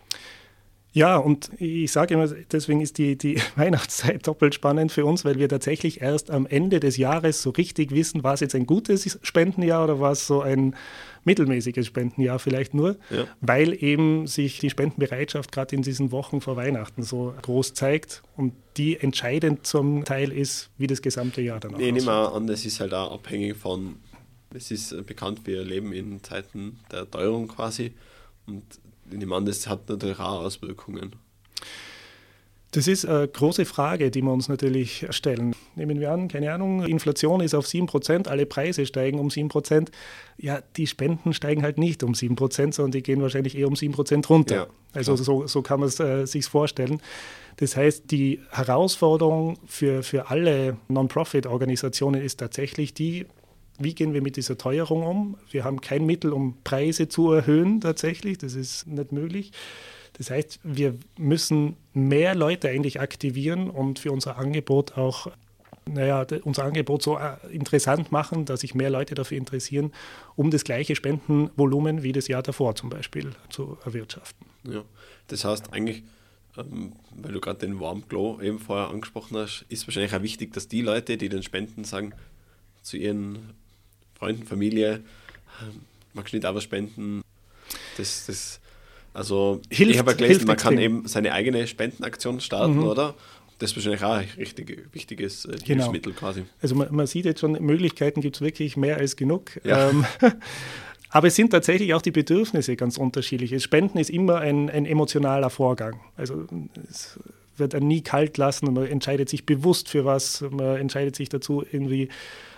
Ja, 0.96 1.18
und 1.18 1.50
ich 1.60 1.92
sage 1.92 2.14
immer, 2.14 2.28
deswegen 2.28 2.80
ist 2.80 3.00
die, 3.00 3.18
die 3.18 3.42
Weihnachtszeit 3.56 4.28
doppelt 4.28 4.54
spannend 4.54 4.92
für 4.92 5.06
uns, 5.06 5.26
weil 5.26 5.40
wir 5.40 5.50
tatsächlich 5.50 6.02
erst 6.02 6.30
am 6.30 6.46
Ende 6.46 6.80
des 6.80 6.98
Jahres 6.98 7.42
so 7.42 7.50
richtig 7.50 7.92
wissen, 7.92 8.24
war 8.24 8.36
es 8.36 8.42
jetzt 8.42 8.54
ein 8.54 8.68
gutes 8.68 9.20
Spendenjahr 9.24 9.84
oder 9.84 10.00
war 10.00 10.12
es 10.12 10.28
so 10.28 10.42
ein 10.42 10.76
mittelmäßiges 11.26 11.88
Spendenjahr 11.88 12.40
vielleicht 12.40 12.74
nur, 12.74 12.98
ja. 13.10 13.28
weil 13.42 13.82
eben 13.84 14.28
sich 14.28 14.60
die 14.60 14.70
Spendenbereitschaft 14.70 15.52
gerade 15.52 15.76
in 15.76 15.82
diesen 15.82 16.12
Wochen 16.12 16.42
vor 16.42 16.56
Weihnachten 16.56 17.04
so 17.04 17.34
groß 17.42 17.74
zeigt 17.74 18.24
und 18.36 18.54
die 18.78 19.00
entscheidend 19.00 19.66
zum 19.66 20.04
Teil 20.06 20.32
ist, 20.32 20.70
wie 20.78 20.88
das 20.88 21.02
gesamte 21.02 21.42
Jahr 21.42 21.60
dann 21.60 21.76
auch 21.76 21.80
Ich 21.80 21.92
nehme 21.92 22.12
an, 22.12 22.48
das 22.48 22.66
ist 22.66 22.80
halt 22.80 22.94
auch 22.94 23.14
abhängig 23.14 23.56
von 23.58 23.96
es 24.56 24.72
ist 24.72 24.92
äh, 24.92 25.02
bekannt, 25.02 25.42
wir 25.46 25.64
leben 25.64 25.94
in 25.94 26.24
Zeiten 26.24 26.80
der 26.92 27.10
Teuerung 27.10 27.48
quasi 27.48 27.94
und 28.46 28.64
ich 29.12 29.18
nehme 29.18 29.36
an, 29.36 29.46
das 29.46 29.68
hat 29.68 29.90
natürlich 29.90 30.20
auch 30.20 30.44
Auswirkungen. 30.44 31.16
Das 32.74 32.88
ist 32.88 33.06
eine 33.06 33.28
große 33.28 33.66
Frage, 33.66 34.10
die 34.10 34.24
wir 34.24 34.32
uns 34.32 34.50
natürlich 34.50 35.06
stellen. 35.12 35.56
Nehmen 35.76 36.00
wir 36.00 36.12
an, 36.12 36.28
keine 36.28 36.52
Ahnung, 36.52 36.84
Inflation 36.84 37.40
ist 37.40 37.54
auf 37.54 37.68
7%, 37.68 38.28
alle 38.28 38.48
Preise 38.48 38.88
steigen 38.88 39.20
um 39.20 39.28
7%. 39.28 39.90
Ja, 40.40 40.60
die 40.76 40.88
Spenden 40.88 41.34
steigen 41.34 41.62
halt 41.62 41.78
nicht 41.78 42.02
um 42.02 42.14
7%, 42.14 42.74
sondern 42.74 42.92
die 42.92 43.04
gehen 43.04 43.22
wahrscheinlich 43.22 43.56
eher 43.56 43.68
um 43.68 43.76
7% 43.76 44.28
runter. 44.28 44.56
Ja, 44.56 44.68
also 44.92 45.16
so, 45.16 45.46
so 45.46 45.62
kann 45.62 45.82
man 45.82 45.90
es 45.90 46.00
äh, 46.00 46.26
sich 46.26 46.46
vorstellen. 46.46 47.00
Das 47.58 47.78
heißt, 47.78 48.10
die 48.10 48.40
Herausforderung 48.50 49.60
für, 49.68 50.02
für 50.02 50.32
alle 50.32 50.78
Non-Profit-Organisationen 50.88 52.24
ist 52.24 52.40
tatsächlich 52.40 52.96
die, 52.96 53.28
wie 53.78 53.94
gehen 53.94 54.16
wir 54.16 54.24
mit 54.24 54.36
dieser 54.36 54.58
Teuerung 54.58 55.04
um? 55.04 55.38
Wir 55.52 55.64
haben 55.64 55.80
kein 55.80 56.08
Mittel, 56.08 56.34
um 56.34 56.58
Preise 56.64 57.08
zu 57.08 57.32
erhöhen 57.34 57.82
tatsächlich. 57.82 58.40
Das 58.40 58.56
ist 58.56 58.88
nicht 58.88 59.12
möglich. 59.12 59.52
Das 60.14 60.30
heißt, 60.30 60.60
wir 60.64 60.96
müssen 61.18 61.76
mehr 61.94 62.36
Leute 62.36 62.70
eigentlich 62.70 63.00
aktivieren 63.00 63.70
und 63.70 64.00
für 64.00 64.12
unser 64.12 64.38
Angebot 64.38 64.98
auch 64.98 65.28
naja, 65.86 66.26
unser 66.44 66.64
Angebot 66.64 67.04
so 67.04 67.18
äh, 67.18 67.36
interessant 67.52 68.12
machen, 68.12 68.46
dass 68.46 68.62
sich 68.62 68.74
mehr 68.74 68.90
Leute 68.90 69.16
dafür 69.16 69.38
interessieren, 69.38 69.92
um 70.36 70.50
das 70.50 70.64
gleiche 70.64 70.96
Spendenvolumen 70.96 72.04
wie 72.04 72.14
das 72.14 72.28
Jahr 72.28 72.42
davor 72.42 72.76
zum 72.76 72.90
Beispiel 72.90 73.32
zu 73.50 73.78
erwirtschaften. 73.84 74.48
Ja, 74.64 74.84
das 75.28 75.44
heißt 75.44 75.74
eigentlich, 75.74 76.04
ähm, 76.58 76.94
weil 77.16 77.34
du 77.34 77.42
gerade 77.42 77.60
den 77.60 77.80
Warm 77.80 78.04
Glow 78.08 78.40
eben 78.42 78.60
vorher 78.60 78.90
angesprochen 78.90 79.38
hast, 79.38 79.66
ist 79.70 79.88
wahrscheinlich 79.88 80.14
auch 80.14 80.22
wichtig, 80.22 80.54
dass 80.54 80.68
die 80.68 80.82
Leute, 80.82 81.18
die 81.18 81.30
den 81.30 81.44
Spenden 81.44 81.84
sagen, 81.84 82.14
zu 82.82 82.98
ihren 82.98 83.54
Freunden, 84.16 84.46
Familie, 84.46 85.04
ähm, 85.62 85.82
magst 86.14 86.34
du 86.34 86.38
nicht 86.38 86.46
auch 86.46 86.56
was 86.56 86.64
spenden? 86.64 87.24
Das, 87.98 88.26
das, 88.26 88.60
also 89.14 89.62
hilft, 89.70 89.94
ich 89.94 90.00
habe 90.00 90.12
ja 90.12 90.18
gelesen, 90.18 90.48
man 90.48 90.58
kann 90.58 90.78
eben 90.78 91.08
seine 91.08 91.34
eigene 91.34 91.68
Spendenaktion 91.68 92.40
starten, 92.40 92.78
mhm. 92.78 92.88
oder? 92.88 93.16
Das 93.60 93.72
ist 93.72 93.78
wahrscheinlich 93.78 94.04
auch 94.04 94.14
ein 94.14 94.28
richtig 94.38 94.90
wichtiges 94.94 95.46
äh, 95.46 95.52
genau. 95.52 95.84
Hilfsmittel 95.84 96.14
quasi. 96.14 96.44
Also 96.62 96.76
man, 96.76 96.94
man, 96.94 97.08
sieht 97.08 97.26
jetzt 97.26 97.40
schon, 97.40 97.54
Möglichkeiten 97.54 98.22
gibt 98.22 98.36
es 98.36 98.42
wirklich 98.42 98.76
mehr 98.76 98.98
als 98.98 99.16
genug. 99.16 99.52
Ja. 99.64 99.90
Ähm, 99.90 100.06
aber 101.10 101.28
es 101.28 101.36
sind 101.36 101.52
tatsächlich 101.52 101.94
auch 101.94 102.02
die 102.02 102.12
Bedürfnisse 102.12 102.76
ganz 102.76 102.98
unterschiedlich. 102.98 103.64
Spenden 103.64 104.00
ist 104.00 104.10
immer 104.10 104.40
ein, 104.40 104.70
ein 104.70 104.86
emotionaler 104.86 105.50
Vorgang. 105.50 106.02
Also 106.18 106.48
es 106.90 107.20
wird 107.56 107.76
einen 107.76 107.88
nie 107.88 108.02
kalt 108.02 108.38
lassen 108.38 108.68
und 108.68 108.74
man 108.74 108.88
entscheidet 108.88 109.30
sich 109.30 109.46
bewusst 109.46 109.88
für 109.88 110.06
was, 110.06 110.42
man 110.42 110.78
entscheidet 110.78 111.16
sich 111.16 111.30
dazu 111.30 111.64
irgendwie 111.72 112.10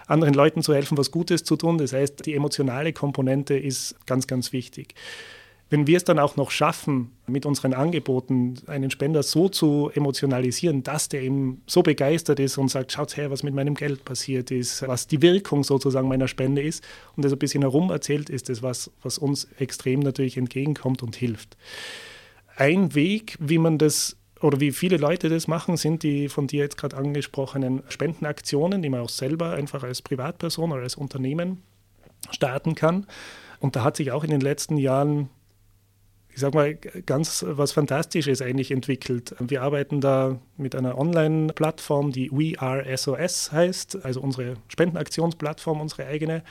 anderen 0.07 0.33
Leuten 0.33 0.61
zu 0.61 0.73
helfen, 0.73 0.97
was 0.97 1.11
Gutes 1.11 1.43
zu 1.43 1.55
tun. 1.57 1.77
Das 1.77 1.93
heißt, 1.93 2.25
die 2.25 2.33
emotionale 2.33 2.93
Komponente 2.93 3.55
ist 3.57 3.95
ganz, 4.05 4.27
ganz 4.27 4.53
wichtig. 4.53 4.95
Wenn 5.69 5.87
wir 5.87 5.97
es 5.97 6.03
dann 6.03 6.19
auch 6.19 6.35
noch 6.35 6.51
schaffen, 6.51 7.11
mit 7.25 7.45
unseren 7.45 7.73
Angeboten 7.73 8.55
einen 8.67 8.91
Spender 8.91 9.23
so 9.23 9.49
zu 9.49 9.89
emotionalisieren, 9.93 10.83
dass 10.83 11.09
der 11.09 11.23
eben 11.23 11.63
so 11.65 11.81
begeistert 11.81 12.39
ist 12.39 12.57
und 12.57 12.69
sagt, 12.69 12.91
schaut 12.91 13.17
her, 13.17 13.31
was 13.31 13.41
mit 13.41 13.55
meinem 13.55 13.73
Geld 13.73 14.05
passiert 14.05 14.51
ist, 14.51 14.87
was 14.87 15.07
die 15.07 15.21
Wirkung 15.21 15.63
sozusagen 15.63 16.07
meiner 16.07 16.27
Spende 16.27 16.61
ist 16.61 16.83
und 17.15 17.25
das 17.25 17.31
ein 17.31 17.39
bisschen 17.39 17.63
herum 17.63 17.89
erzählt, 17.89 18.29
ist 18.29 18.49
das 18.49 18.61
was, 18.61 18.91
was 19.01 19.17
uns 19.17 19.47
extrem 19.57 20.01
natürlich 20.01 20.37
entgegenkommt 20.37 21.01
und 21.01 21.15
hilft. 21.15 21.57
Ein 22.57 22.93
Weg, 22.93 23.35
wie 23.39 23.57
man 23.57 23.79
das 23.79 24.17
oder 24.41 24.59
wie 24.59 24.71
viele 24.71 24.97
Leute 24.97 25.29
das 25.29 25.47
machen, 25.47 25.77
sind 25.77 26.03
die 26.03 26.29
von 26.29 26.45
dir 26.45 26.63
jetzt 26.63 26.77
gerade 26.77 26.95
angesprochenen 26.95 27.81
Spendenaktionen, 27.89 28.81
die 28.83 28.89
man 28.89 29.01
auch 29.01 29.09
selber 29.09 29.53
einfach 29.53 29.83
als 29.83 30.03
Privatperson 30.03 30.71
oder 30.71 30.83
als 30.83 30.95
Unternehmen 30.95 31.63
starten 32.29 32.75
kann. 32.75 33.07
Und 33.59 33.75
da 33.75 33.83
hat 33.83 33.97
sich 33.97 34.11
auch 34.11 34.23
in 34.23 34.29
den 34.29 34.41
letzten 34.41 34.77
Jahren 34.77 35.29
ich 36.35 36.41
sag 36.41 36.53
mal, 36.53 36.75
ganz 36.75 37.45
was 37.47 37.71
Fantastisches 37.71 38.41
eigentlich 38.41 38.69
entwickelt. 38.69 39.33
Wir 39.39 39.61
arbeiten 39.61 40.01
da 40.01 40.37
mit 40.57 40.75
einer 40.75 40.97
Online-Plattform, 40.97 42.11
die 42.11 42.29
We 42.29 42.59
Are 42.59 42.85
SOS 42.97 43.53
heißt, 43.53 44.03
also 44.03 44.19
unsere 44.19 44.55
Spendenaktionsplattform, 44.67 45.79
unsere 45.79 46.07
eigene. 46.07 46.43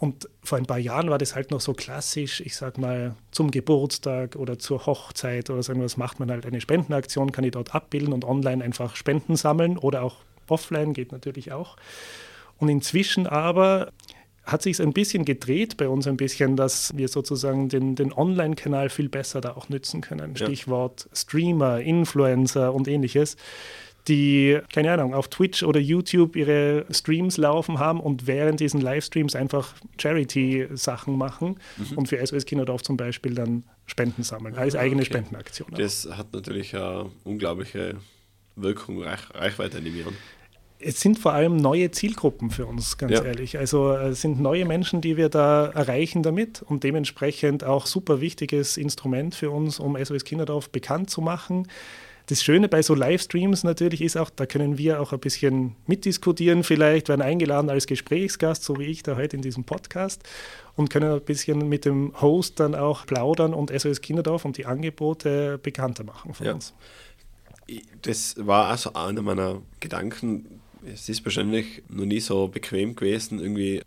Und 0.00 0.28
vor 0.42 0.58
ein 0.58 0.66
paar 0.66 0.80
Jahren 0.80 1.10
war 1.10 1.18
das 1.18 1.36
halt 1.36 1.52
noch 1.52 1.60
so 1.60 1.74
klassisch, 1.74 2.40
ich 2.40 2.56
sag 2.56 2.76
mal, 2.76 3.14
zum 3.30 3.52
Geburtstag 3.52 4.34
oder 4.34 4.58
zur 4.58 4.84
Hochzeit 4.84 5.48
oder 5.48 5.62
so 5.62 5.72
etwas 5.72 5.96
macht 5.96 6.18
man 6.18 6.32
halt 6.32 6.44
eine 6.44 6.60
Spendenaktion, 6.60 7.30
kann 7.30 7.44
die 7.44 7.52
dort 7.52 7.76
abbilden 7.76 8.12
und 8.12 8.24
online 8.24 8.64
einfach 8.64 8.96
Spenden 8.96 9.36
sammeln 9.36 9.78
oder 9.78 10.02
auch 10.02 10.16
offline 10.48 10.92
geht 10.92 11.12
natürlich 11.12 11.52
auch. 11.52 11.76
Und 12.58 12.68
inzwischen 12.68 13.28
aber 13.28 13.92
hat 14.48 14.62
sich 14.62 14.80
ein 14.80 14.92
bisschen 14.92 15.24
gedreht 15.24 15.76
bei 15.76 15.88
uns 15.88 16.06
ein 16.06 16.16
bisschen, 16.16 16.56
dass 16.56 16.96
wir 16.96 17.08
sozusagen 17.08 17.68
den, 17.68 17.94
den 17.94 18.12
Online-Kanal 18.12 18.88
viel 18.88 19.08
besser 19.08 19.40
da 19.40 19.52
auch 19.52 19.68
nützen 19.68 20.00
können. 20.00 20.34
Ja. 20.36 20.46
Stichwort 20.46 21.08
Streamer, 21.12 21.80
Influencer 21.80 22.74
und 22.74 22.88
ähnliches 22.88 23.36
die, 24.08 24.58
keine 24.72 24.92
Ahnung, 24.92 25.14
auf 25.14 25.28
Twitch 25.28 25.62
oder 25.62 25.78
YouTube 25.78 26.34
ihre 26.34 26.86
Streams 26.90 27.36
laufen 27.36 27.78
haben 27.78 28.00
und 28.00 28.26
während 28.26 28.60
diesen 28.60 28.80
Livestreams 28.80 29.36
einfach 29.36 29.74
Charity-Sachen 30.00 31.16
machen 31.16 31.56
mhm. 31.76 31.98
und 31.98 32.08
für 32.08 32.24
SOS 32.26 32.46
Kinderdorf 32.46 32.82
zum 32.82 32.96
Beispiel 32.96 33.34
dann 33.34 33.64
Spenden 33.84 34.22
sammeln, 34.22 34.56
als 34.56 34.74
ah, 34.74 34.80
eigene 34.80 35.02
okay. 35.02 35.10
Spendenaktion. 35.10 35.68
Das 35.76 36.08
hat 36.10 36.32
natürlich 36.32 36.74
eine 36.74 37.10
unglaubliche 37.24 37.96
Wirkung, 38.56 39.02
Reich, 39.02 39.20
Reichweite, 39.34 39.82
nehme 39.82 39.98
ich 39.98 40.06
an 40.06 40.16
es 40.80 41.00
sind 41.00 41.18
vor 41.18 41.32
allem 41.32 41.56
neue 41.56 41.90
Zielgruppen 41.90 42.50
für 42.50 42.66
uns, 42.66 42.98
ganz 42.98 43.12
ja. 43.12 43.22
ehrlich. 43.22 43.58
Also 43.58 43.92
es 43.92 44.20
sind 44.20 44.40
neue 44.40 44.64
Menschen, 44.64 45.00
die 45.00 45.16
wir 45.16 45.28
da 45.28 45.66
erreichen 45.66 46.22
damit 46.22 46.62
und 46.62 46.84
dementsprechend 46.84 47.64
auch 47.64 47.86
super 47.86 48.20
wichtiges 48.20 48.76
Instrument 48.76 49.34
für 49.34 49.50
uns, 49.50 49.80
um 49.80 49.96
SOS 50.02 50.24
Kinderdorf 50.24 50.70
bekannt 50.70 51.10
zu 51.10 51.20
machen. 51.20 51.66
Das 52.26 52.42
Schöne 52.42 52.68
bei 52.68 52.82
so 52.82 52.94
Livestreams 52.94 53.64
natürlich 53.64 54.02
ist 54.02 54.16
auch, 54.16 54.28
da 54.28 54.44
können 54.44 54.76
wir 54.76 55.00
auch 55.00 55.14
ein 55.14 55.18
bisschen 55.18 55.76
mitdiskutieren, 55.86 56.62
vielleicht 56.62 57.08
werden 57.08 57.22
eingeladen 57.22 57.70
als 57.70 57.86
Gesprächsgast, 57.86 58.62
so 58.62 58.78
wie 58.78 58.84
ich 58.84 59.02
da 59.02 59.16
heute 59.16 59.34
in 59.36 59.42
diesem 59.42 59.64
Podcast 59.64 60.22
und 60.76 60.90
können 60.90 61.10
ein 61.10 61.22
bisschen 61.22 61.68
mit 61.68 61.86
dem 61.86 62.12
Host 62.20 62.60
dann 62.60 62.74
auch 62.74 63.06
plaudern 63.06 63.54
und 63.54 63.70
SOS 63.70 64.02
Kinderdorf 64.02 64.44
und 64.44 64.58
die 64.58 64.66
Angebote 64.66 65.58
bekannter 65.58 66.04
machen 66.04 66.34
von 66.34 66.46
ja. 66.46 66.52
uns. 66.52 66.74
Das 68.02 68.34
war 68.38 68.68
also 68.68 68.92
einer 68.92 69.22
meiner 69.22 69.62
Gedanken, 69.80 70.60
es 70.92 71.08
ist 71.08 71.24
wahrscheinlich 71.24 71.82
noch 71.88 72.04
nie 72.04 72.20
so 72.20 72.48
bequem 72.48 72.94
gewesen, 72.94 73.40
irgendwie 73.40 73.82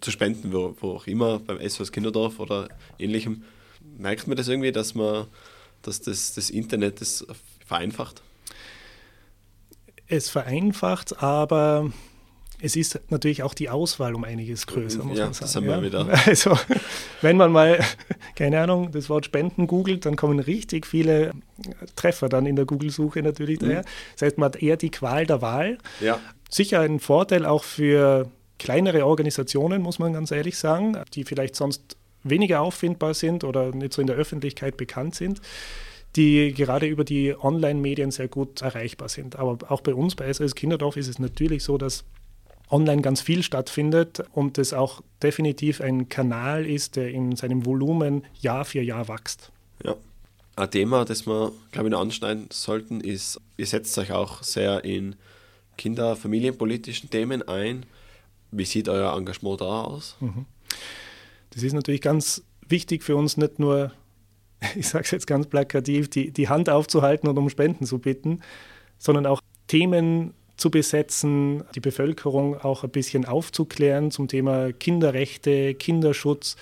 zu 0.00 0.10
spenden, 0.10 0.52
wo, 0.52 0.76
wo 0.80 0.92
auch 0.92 1.06
immer, 1.06 1.38
beim 1.38 1.58
SOS 1.66 1.92
Kinderdorf 1.92 2.38
oder 2.38 2.68
ähnlichem. 2.98 3.44
Merkt 3.96 4.26
man 4.26 4.36
das 4.36 4.48
irgendwie, 4.48 4.72
dass 4.72 4.94
man, 4.94 5.26
dass 5.82 6.00
das, 6.00 6.34
das 6.34 6.50
Internet 6.50 7.00
das 7.00 7.26
vereinfacht? 7.66 8.22
Es 10.06 10.28
vereinfacht, 10.28 11.22
aber 11.22 11.92
es 12.60 12.76
ist 12.76 13.00
natürlich 13.08 13.42
auch 13.42 13.54
die 13.54 13.68
Auswahl 13.68 14.14
um 14.14 14.24
einiges 14.24 14.66
größer, 14.66 15.04
muss 15.04 15.18
ja, 15.18 15.24
man 15.26 15.34
sagen. 15.34 15.44
Das 15.44 15.56
haben 15.56 15.66
wir 15.66 15.76
ja. 15.76 15.82
wieder. 15.82 16.08
Also, 16.26 16.58
wenn 17.22 17.36
man 17.36 17.52
mal, 17.52 17.78
keine 18.36 18.60
Ahnung, 18.60 18.90
das 18.92 19.08
Wort 19.08 19.24
Spenden 19.24 19.66
googelt, 19.66 20.06
dann 20.06 20.16
kommen 20.16 20.40
richtig 20.40 20.86
viele 20.86 21.32
Treffer 21.96 22.28
dann 22.28 22.46
in 22.46 22.56
der 22.56 22.64
Google-Suche 22.64 23.22
natürlich 23.22 23.58
daher. 23.58 23.80
Mhm. 23.80 23.86
Das 24.14 24.22
heißt, 24.22 24.38
man 24.38 24.46
hat 24.46 24.62
eher 24.62 24.76
die 24.76 24.90
Qual 24.90 25.26
der 25.26 25.40
Wahl. 25.40 25.78
Ja. 26.00 26.18
Sicher 26.50 26.80
ein 26.80 26.98
Vorteil 27.00 27.46
auch 27.46 27.64
für 27.64 28.30
kleinere 28.58 29.06
Organisationen, 29.06 29.82
muss 29.82 29.98
man 29.98 30.12
ganz 30.12 30.30
ehrlich 30.30 30.58
sagen, 30.58 30.96
die 31.14 31.24
vielleicht 31.24 31.54
sonst 31.54 31.96
weniger 32.24 32.60
auffindbar 32.60 33.14
sind 33.14 33.44
oder 33.44 33.72
nicht 33.72 33.92
so 33.92 34.00
in 34.00 34.08
der 34.08 34.16
Öffentlichkeit 34.16 34.76
bekannt 34.76 35.14
sind 35.14 35.40
die 36.16 36.52
gerade 36.54 36.86
über 36.86 37.04
die 37.04 37.34
Online-Medien 37.38 38.10
sehr 38.10 38.28
gut 38.28 38.62
erreichbar 38.62 39.08
sind. 39.08 39.36
Aber 39.36 39.58
auch 39.70 39.82
bei 39.82 39.94
uns 39.94 40.14
bei 40.14 40.32
SOS 40.32 40.54
Kinderdorf 40.54 40.96
ist 40.96 41.08
es 41.08 41.18
natürlich 41.18 41.62
so, 41.62 41.78
dass 41.78 42.04
online 42.70 43.02
ganz 43.02 43.20
viel 43.20 43.42
stattfindet 43.42 44.22
und 44.32 44.58
es 44.58 44.72
auch 44.72 45.02
definitiv 45.22 45.80
ein 45.80 46.08
Kanal 46.08 46.66
ist, 46.66 46.96
der 46.96 47.10
in 47.10 47.36
seinem 47.36 47.64
Volumen 47.64 48.24
Jahr 48.40 48.64
für 48.64 48.82
Jahr 48.82 49.08
wächst. 49.08 49.50
Ja. 49.84 49.96
Ein 50.56 50.70
Thema, 50.70 51.04
das 51.04 51.26
wir, 51.26 51.52
glaube 51.70 51.88
ich, 51.88 51.92
noch 51.92 52.00
anschneiden 52.00 52.48
sollten, 52.50 53.00
ist, 53.00 53.40
ihr 53.56 53.66
setzt 53.66 53.96
euch 53.96 54.10
auch 54.10 54.42
sehr 54.42 54.84
in 54.84 55.14
kinder-, 55.76 56.16
familienpolitischen 56.16 57.10
Themen 57.10 57.46
ein. 57.46 57.86
Wie 58.50 58.64
sieht 58.64 58.88
euer 58.88 59.16
Engagement 59.16 59.60
da 59.60 59.82
aus? 59.82 60.16
Mhm. 60.20 60.46
Das 61.50 61.62
ist 61.62 61.74
natürlich 61.74 62.00
ganz 62.00 62.42
wichtig 62.66 63.04
für 63.04 63.16
uns, 63.16 63.36
nicht 63.36 63.58
nur, 63.60 63.92
ich 64.74 64.88
sage 64.88 65.04
es 65.04 65.12
jetzt 65.12 65.26
ganz 65.26 65.46
plakativ, 65.46 66.10
die, 66.10 66.32
die 66.32 66.48
Hand 66.48 66.68
aufzuhalten 66.68 67.28
und 67.28 67.38
um 67.38 67.48
Spenden 67.48 67.86
zu 67.86 67.98
bitten, 67.98 68.40
sondern 68.98 69.26
auch 69.26 69.40
Themen 69.68 70.34
zu 70.58 70.70
besetzen, 70.70 71.64
die 71.74 71.80
Bevölkerung 71.80 72.60
auch 72.60 72.84
ein 72.84 72.90
bisschen 72.90 73.24
aufzuklären 73.24 74.10
zum 74.10 74.28
Thema 74.28 74.72
Kinderrechte, 74.72 75.74
Kinderschutz 75.74 76.56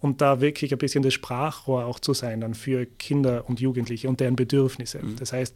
und 0.00 0.20
da 0.20 0.40
wirklich 0.40 0.72
ein 0.72 0.78
bisschen 0.78 1.02
das 1.02 1.14
Sprachrohr 1.14 1.86
auch 1.86 2.00
zu 2.00 2.12
sein 2.12 2.40
dann 2.40 2.54
für 2.54 2.84
Kinder 2.84 3.48
und 3.48 3.60
Jugendliche 3.60 4.08
und 4.08 4.20
deren 4.20 4.36
Bedürfnisse. 4.36 4.98
Mhm. 5.00 5.16
Das 5.16 5.32
heißt, 5.32 5.54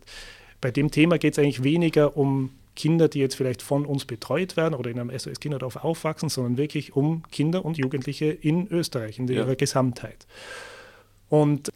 bei 0.60 0.70
dem 0.70 0.90
Thema 0.90 1.18
geht 1.18 1.32
es 1.34 1.38
eigentlich 1.38 1.64
weniger 1.64 2.16
um 2.16 2.50
Kinder, 2.76 3.08
die 3.08 3.18
jetzt 3.18 3.34
vielleicht 3.34 3.62
von 3.62 3.84
uns 3.84 4.04
betreut 4.04 4.56
werden 4.56 4.74
oder 4.74 4.90
in 4.90 5.00
einem 5.00 5.18
SOS 5.18 5.40
Kinderdorf 5.40 5.76
aufwachsen, 5.76 6.28
sondern 6.28 6.58
wirklich 6.58 6.94
um 6.94 7.24
Kinder 7.32 7.64
und 7.64 7.78
Jugendliche 7.78 8.26
in 8.26 8.68
Österreich, 8.68 9.18
in 9.18 9.26
ihrer 9.26 9.48
ja. 9.48 9.54
Gesamtheit. 9.54 10.26
Und 11.28 11.72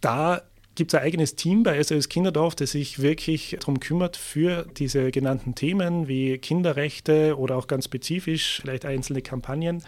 da 0.00 0.42
gibt 0.78 0.94
es 0.94 1.00
ein 1.00 1.04
eigenes 1.04 1.34
Team 1.34 1.64
bei 1.64 1.82
SOS 1.82 2.08
Kinderdorf, 2.08 2.54
das 2.54 2.70
sich 2.70 3.02
wirklich 3.02 3.56
darum 3.58 3.80
kümmert, 3.80 4.16
für 4.16 4.64
diese 4.76 5.10
genannten 5.10 5.56
Themen 5.56 6.06
wie 6.06 6.38
Kinderrechte 6.38 7.36
oder 7.36 7.56
auch 7.56 7.66
ganz 7.66 7.86
spezifisch 7.86 8.60
vielleicht 8.62 8.84
einzelne 8.84 9.20
Kampagnen, 9.20 9.82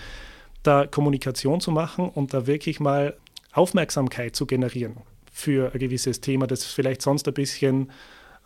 da 0.65 0.89
Kommunikation 0.89 1.61
zu 1.61 1.71
machen 1.71 2.09
und 2.09 2.35
da 2.35 2.49
wirklich 2.49 2.81
mal 2.81 3.17
Aufmerksamkeit 3.53 4.35
zu 4.35 4.47
generieren 4.47 4.97
für 5.31 5.73
ein 5.73 5.79
gewisses 5.79 6.21
Thema, 6.21 6.49
das 6.49 6.65
vielleicht 6.65 7.03
sonst 7.03 7.29
ein 7.29 7.35
bisschen 7.35 7.93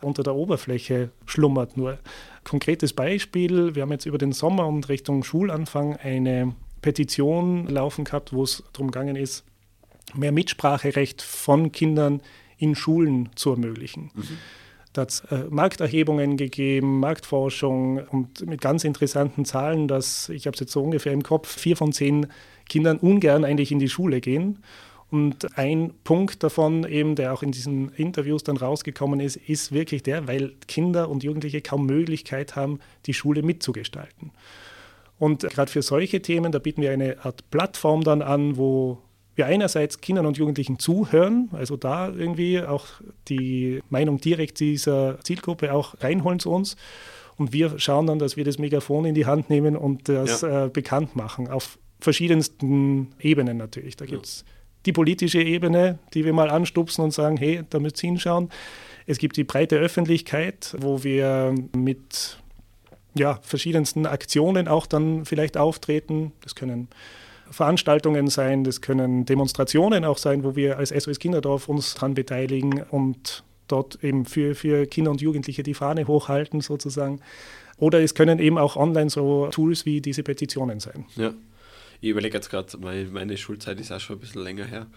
unter 0.01 0.21
der 0.21 0.35
Oberfläche 0.35 1.09
schlummert. 1.25 1.77
Nur 1.77 1.97
konkretes 2.43 2.93
Beispiel, 2.93 3.73
wir 3.73 3.81
haben 3.81 3.91
jetzt 3.91 4.05
über 4.05 4.19
den 4.19 4.33
Sommer 4.33 4.67
und 4.67 4.87
Richtung 4.87 5.23
Schulanfang 5.23 5.95
eine 5.95 6.53
Petition 6.83 7.65
laufen 7.65 8.05
gehabt, 8.05 8.33
wo 8.33 8.43
es 8.43 8.63
darum 8.71 8.91
gegangen 8.91 9.15
ist, 9.15 9.45
mehr 10.13 10.31
Mitspracherecht 10.31 11.21
von 11.21 11.71
Kindern 11.71 12.21
in 12.57 12.75
Schulen 12.75 13.29
zu 13.35 13.51
ermöglichen. 13.51 14.11
Mhm. 14.13 14.37
Da 14.93 15.01
hat 15.01 15.09
es 15.09 15.19
äh, 15.31 15.43
Markterhebungen 15.49 16.37
gegeben, 16.37 17.01
Marktforschung 17.01 17.97
und 18.07 18.45
mit 18.45 18.61
ganz 18.61 18.85
interessanten 18.85 19.43
Zahlen, 19.43 19.89
dass, 19.89 20.29
ich 20.29 20.47
habe 20.47 20.53
es 20.53 20.61
jetzt 20.61 20.71
so 20.71 20.81
ungefähr 20.81 21.11
im 21.11 21.23
Kopf, 21.23 21.49
vier 21.49 21.75
von 21.75 21.91
zehn 21.91 22.27
Kindern 22.69 22.97
ungern 22.97 23.43
eigentlich 23.43 23.71
in 23.71 23.79
die 23.79 23.89
Schule 23.89 24.21
gehen. 24.21 24.59
Und 25.11 25.57
ein 25.57 25.93
Punkt 26.03 26.43
davon, 26.43 26.85
eben, 26.85 27.15
der 27.15 27.33
auch 27.33 27.43
in 27.43 27.51
diesen 27.51 27.89
Interviews 27.89 28.43
dann 28.43 28.57
rausgekommen 28.57 29.19
ist, 29.19 29.35
ist 29.35 29.71
wirklich 29.71 30.01
der, 30.01 30.27
weil 30.27 30.53
Kinder 30.67 31.09
und 31.09 31.23
Jugendliche 31.23 31.61
kaum 31.61 31.85
Möglichkeit 31.85 32.55
haben, 32.55 32.79
die 33.05 33.13
Schule 33.13 33.43
mitzugestalten. 33.43 34.31
Und 35.19 35.41
gerade 35.41 35.71
für 35.71 35.81
solche 35.81 36.21
Themen, 36.21 36.51
da 36.51 36.59
bieten 36.59 36.81
wir 36.81 36.91
eine 36.91 37.23
Art 37.23 37.49
Plattform 37.51 38.03
dann 38.03 38.21
an, 38.21 38.57
wo 38.57 38.97
wir 39.35 39.45
einerseits 39.45 40.01
Kindern 40.01 40.25
und 40.25 40.37
Jugendlichen 40.37 40.79
zuhören, 40.79 41.49
also 41.51 41.75
da 41.75 42.09
irgendwie 42.09 42.61
auch 42.61 42.85
die 43.27 43.81
Meinung 43.89 44.19
direkt 44.19 44.59
dieser 44.59 45.19
Zielgruppe 45.23 45.73
auch 45.73 45.95
reinholen 46.01 46.39
zu 46.39 46.51
uns. 46.51 46.75
Und 47.37 47.51
wir 47.51 47.77
schauen 47.79 48.07
dann, 48.07 48.17
dass 48.17 48.37
wir 48.37 48.45
das 48.45 48.59
Megafon 48.59 49.03
in 49.03 49.13
die 49.13 49.25
Hand 49.25 49.49
nehmen 49.49 49.75
und 49.75 50.07
das 50.07 50.41
ja. 50.41 50.65
äh, 50.65 50.69
bekannt 50.69 51.17
machen, 51.17 51.49
auf 51.49 51.77
verschiedensten 51.99 53.09
Ebenen 53.19 53.57
natürlich. 53.57 53.97
Da 53.97 54.05
gibt 54.05 54.25
es 54.25 54.45
ja. 54.47 54.53
die 54.85 54.93
politische 54.93 55.41
Ebene, 55.41 55.99
die 56.13 56.23
wir 56.23 56.31
mal 56.31 56.49
anstupsen 56.49 57.03
und 57.03 57.11
sagen, 57.11 57.35
hey, 57.35 57.63
da 57.69 57.79
müsst 57.79 58.01
ihr 58.03 58.07
hinschauen. 58.07 58.49
Es 59.05 59.17
gibt 59.17 59.35
die 59.35 59.43
breite 59.43 59.75
Öffentlichkeit, 59.75 60.75
wo 60.79 61.03
wir 61.03 61.53
mit 61.75 62.37
ja, 63.15 63.39
verschiedensten 63.41 64.05
Aktionen 64.05 64.67
auch 64.67 64.87
dann 64.87 65.25
vielleicht 65.25 65.57
auftreten. 65.57 66.31
Das 66.41 66.55
können 66.55 66.89
Veranstaltungen 67.55 68.27
sein, 68.27 68.65
das 68.65 68.81
können 68.81 69.25
Demonstrationen 69.25 70.03
auch 70.03 70.17
sein, 70.17 70.43
wo 70.43 70.57
wir 70.57 70.77
als 70.77 70.89
SOS 70.89 71.19
Kinderdorf 71.19 71.69
uns 71.69 71.93
daran 71.93 72.13
beteiligen 72.13 72.83
und 72.83 73.45
dort 73.69 74.03
eben 74.03 74.25
für, 74.25 74.55
für 74.55 74.85
Kinder 74.85 75.11
und 75.11 75.21
Jugendliche 75.21 75.63
die 75.63 75.73
Fahne 75.73 76.05
hochhalten 76.05 76.59
sozusagen. 76.59 77.21
Oder 77.77 78.01
es 78.01 78.13
können 78.13 78.39
eben 78.39 78.57
auch 78.57 78.75
online 78.75 79.09
so 79.09 79.47
Tools 79.51 79.85
wie 79.85 80.01
diese 80.01 80.21
Petitionen 80.21 80.81
sein. 80.81 81.05
Ja, 81.15 81.33
ich 82.01 82.09
überlege 82.09 82.35
jetzt 82.35 82.49
gerade, 82.49 82.77
meine, 82.77 83.05
meine 83.05 83.37
Schulzeit 83.37 83.79
ist 83.79 83.89
auch 83.93 84.01
schon 84.01 84.17
ein 84.17 84.19
bisschen 84.19 84.43
länger 84.43 84.65
her. 84.65 84.87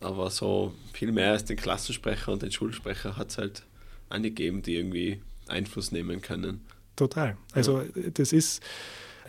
Aber 0.00 0.28
so 0.28 0.74
viel 0.92 1.12
mehr 1.12 1.32
als 1.32 1.46
den 1.46 1.56
Klassensprecher 1.56 2.32
und 2.32 2.42
den 2.42 2.52
Schulsprecher 2.52 3.16
hat 3.16 3.30
es 3.30 3.38
halt 3.38 3.62
angegeben, 4.10 4.60
die 4.60 4.76
irgendwie 4.76 5.22
Einfluss 5.48 5.92
nehmen 5.92 6.20
können. 6.20 6.60
Total. 6.96 7.38
Also 7.54 7.80
ja. 7.80 8.10
das 8.12 8.34
ist 8.34 8.62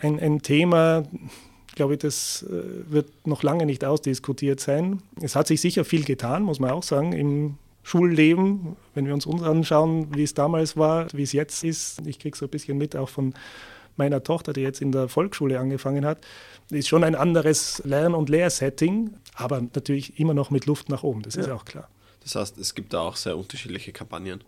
ein, 0.02 0.20
ein 0.20 0.42
Thema, 0.42 1.04
glaube 1.74 1.94
ich, 1.94 2.00
das 2.00 2.44
äh, 2.44 2.92
wird 2.92 3.26
noch 3.26 3.42
lange 3.42 3.66
nicht 3.66 3.84
ausdiskutiert 3.84 4.60
sein. 4.60 5.02
Es 5.20 5.36
hat 5.36 5.46
sich 5.46 5.60
sicher 5.60 5.84
viel 5.84 6.04
getan, 6.04 6.42
muss 6.42 6.60
man 6.60 6.70
auch 6.70 6.82
sagen, 6.82 7.12
im 7.12 7.58
Schulleben, 7.82 8.76
wenn 8.94 9.06
wir 9.06 9.14
uns 9.14 9.26
uns 9.26 9.42
anschauen, 9.42 10.14
wie 10.14 10.22
es 10.22 10.34
damals 10.34 10.76
war, 10.76 11.06
wie 11.12 11.22
es 11.22 11.32
jetzt 11.32 11.64
ist. 11.64 12.06
Ich 12.06 12.18
kriege 12.18 12.36
so 12.36 12.46
ein 12.46 12.50
bisschen 12.50 12.78
mit 12.78 12.94
auch 12.96 13.08
von 13.08 13.34
meiner 13.96 14.22
Tochter, 14.22 14.52
die 14.52 14.60
jetzt 14.60 14.80
in 14.80 14.92
der 14.92 15.08
Volksschule 15.08 15.58
angefangen 15.58 16.04
hat, 16.04 16.18
ist 16.70 16.88
schon 16.88 17.04
ein 17.04 17.14
anderes 17.14 17.82
Lern- 17.84 18.14
und 18.14 18.28
Lehrsetting, 18.28 19.14
aber 19.34 19.60
natürlich 19.60 20.18
immer 20.18 20.34
noch 20.34 20.50
mit 20.50 20.66
Luft 20.66 20.88
nach 20.88 21.02
oben, 21.02 21.22
das 21.22 21.34
ja. 21.34 21.42
ist 21.42 21.50
auch 21.50 21.64
klar. 21.64 21.88
Das 22.22 22.36
heißt, 22.36 22.56
es 22.58 22.74
gibt 22.74 22.94
da 22.94 23.00
auch 23.00 23.16
sehr 23.16 23.36
unterschiedliche 23.36 23.92
Kampagnen. 23.92 24.42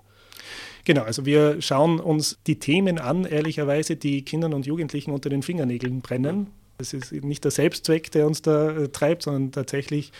Genau, 0.84 1.02
also 1.02 1.26
wir 1.26 1.60
schauen 1.60 1.98
uns 1.98 2.38
die 2.46 2.58
Themen 2.58 2.98
an, 2.98 3.24
ehrlicherweise, 3.24 3.96
die 3.96 4.22
Kindern 4.22 4.52
und 4.54 4.66
Jugendlichen 4.66 5.10
unter 5.10 5.30
den 5.30 5.42
Fingernägeln 5.42 6.00
brennen. 6.00 6.48
Es 6.78 6.92
ist 6.92 7.12
nicht 7.12 7.44
der 7.44 7.50
Selbstzweck, 7.50 8.10
der 8.10 8.26
uns 8.26 8.42
da 8.42 8.70
äh, 8.70 8.88
treibt, 8.88 9.22
sondern 9.22 9.52
tatsächlich 9.52 10.12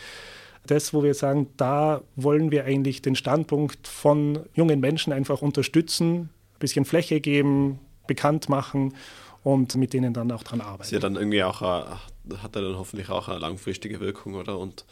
das, 0.66 0.94
wo 0.94 1.02
wir 1.02 1.14
sagen, 1.14 1.48
da 1.56 2.02
wollen 2.16 2.50
wir 2.50 2.64
eigentlich 2.64 3.02
den 3.02 3.16
Standpunkt 3.16 3.86
von 3.86 4.40
jungen 4.54 4.80
Menschen 4.80 5.12
einfach 5.12 5.42
unterstützen, 5.42 6.30
ein 6.54 6.58
bisschen 6.58 6.84
Fläche 6.84 7.20
geben, 7.20 7.78
bekannt 8.06 8.48
machen 8.48 8.94
und 9.42 9.74
mit 9.76 9.92
denen 9.92 10.14
dann 10.14 10.30
auch 10.32 10.42
dran 10.42 10.60
arbeiten. 10.60 10.82
Ist 10.82 10.92
ja 10.92 11.00
dann 11.00 11.16
irgendwie 11.16 11.42
auch, 11.42 11.60
hat 11.60 12.56
er 12.56 12.62
dann 12.62 12.78
hoffentlich 12.78 13.10
auch 13.10 13.28
eine 13.28 13.38
langfristige 13.38 14.00
Wirkung, 14.00 14.34
oder? 14.34 14.58
Und 14.58 14.84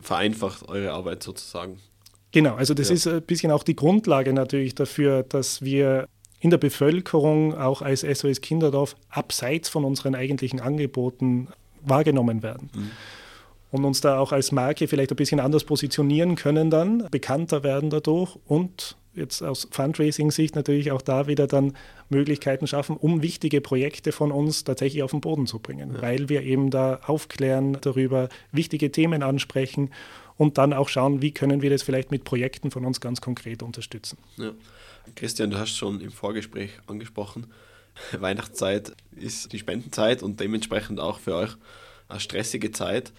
vereinfacht 0.00 0.68
eure 0.68 0.92
Arbeit 0.92 1.22
sozusagen. 1.22 1.78
Genau, 2.32 2.54
also 2.54 2.74
das 2.74 2.88
ja. 2.88 2.94
ist 2.94 3.06
ein 3.06 3.22
bisschen 3.22 3.52
auch 3.52 3.62
die 3.62 3.76
Grundlage 3.76 4.32
natürlich 4.32 4.74
dafür, 4.74 5.22
dass 5.22 5.62
wir 5.62 6.08
in 6.42 6.50
der 6.50 6.58
Bevölkerung 6.58 7.56
auch 7.56 7.82
als 7.82 8.00
SOS 8.00 8.40
Kinderdorf 8.40 8.96
abseits 9.08 9.68
von 9.68 9.84
unseren 9.84 10.16
eigentlichen 10.16 10.60
Angeboten 10.60 11.46
wahrgenommen 11.82 12.42
werden. 12.42 12.68
Mhm. 12.74 12.90
Und 13.70 13.84
uns 13.84 14.00
da 14.00 14.18
auch 14.18 14.32
als 14.32 14.50
Marke 14.50 14.88
vielleicht 14.88 15.12
ein 15.12 15.16
bisschen 15.16 15.38
anders 15.38 15.64
positionieren 15.64 16.34
können 16.34 16.68
dann, 16.68 17.08
bekannter 17.10 17.62
werden 17.62 17.90
dadurch 17.90 18.36
und 18.44 18.96
jetzt 19.14 19.40
aus 19.40 19.68
Fundraising-Sicht 19.70 20.56
natürlich 20.56 20.90
auch 20.90 21.00
da 21.00 21.28
wieder 21.28 21.46
dann 21.46 21.74
Möglichkeiten 22.10 22.66
schaffen, 22.66 22.96
um 22.96 23.22
wichtige 23.22 23.60
Projekte 23.60 24.10
von 24.10 24.32
uns 24.32 24.64
tatsächlich 24.64 25.04
auf 25.04 25.12
den 25.12 25.20
Boden 25.20 25.46
zu 25.46 25.60
bringen, 25.60 25.94
ja. 25.94 26.02
weil 26.02 26.28
wir 26.28 26.42
eben 26.42 26.70
da 26.70 27.00
aufklären 27.06 27.78
darüber, 27.80 28.28
wichtige 28.50 28.90
Themen 28.90 29.22
ansprechen 29.22 29.90
und 30.36 30.58
dann 30.58 30.72
auch 30.72 30.88
schauen, 30.88 31.22
wie 31.22 31.30
können 31.30 31.62
wir 31.62 31.70
das 31.70 31.82
vielleicht 31.82 32.10
mit 32.10 32.24
Projekten 32.24 32.72
von 32.72 32.84
uns 32.84 33.00
ganz 33.00 33.20
konkret 33.20 33.62
unterstützen. 33.62 34.18
Ja. 34.38 34.50
Christian, 35.14 35.50
du 35.50 35.58
hast 35.58 35.76
schon 35.76 36.00
im 36.00 36.10
Vorgespräch 36.10 36.70
angesprochen, 36.86 37.46
Weihnachtszeit 38.18 38.92
ist 39.12 39.52
die 39.52 39.58
Spendenzeit 39.58 40.22
und 40.22 40.40
dementsprechend 40.40 41.00
auch 41.00 41.18
für 41.18 41.34
euch 41.34 41.50
eine 42.08 42.20
stressige 42.20 42.72
Zeit. 42.72 43.12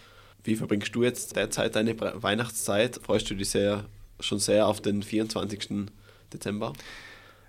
Wie 0.44 0.56
verbringst 0.56 0.94
du 0.96 1.04
jetzt 1.04 1.36
derzeit 1.36 1.76
deine 1.76 2.00
Weihnachtszeit? 2.00 3.00
Freust 3.04 3.30
du 3.30 3.36
dich 3.36 3.50
sehr 3.50 3.86
schon 4.20 4.40
sehr 4.40 4.68
auf 4.68 4.82
den 4.82 5.04
24. 5.04 5.90
Dezember? 6.32 6.74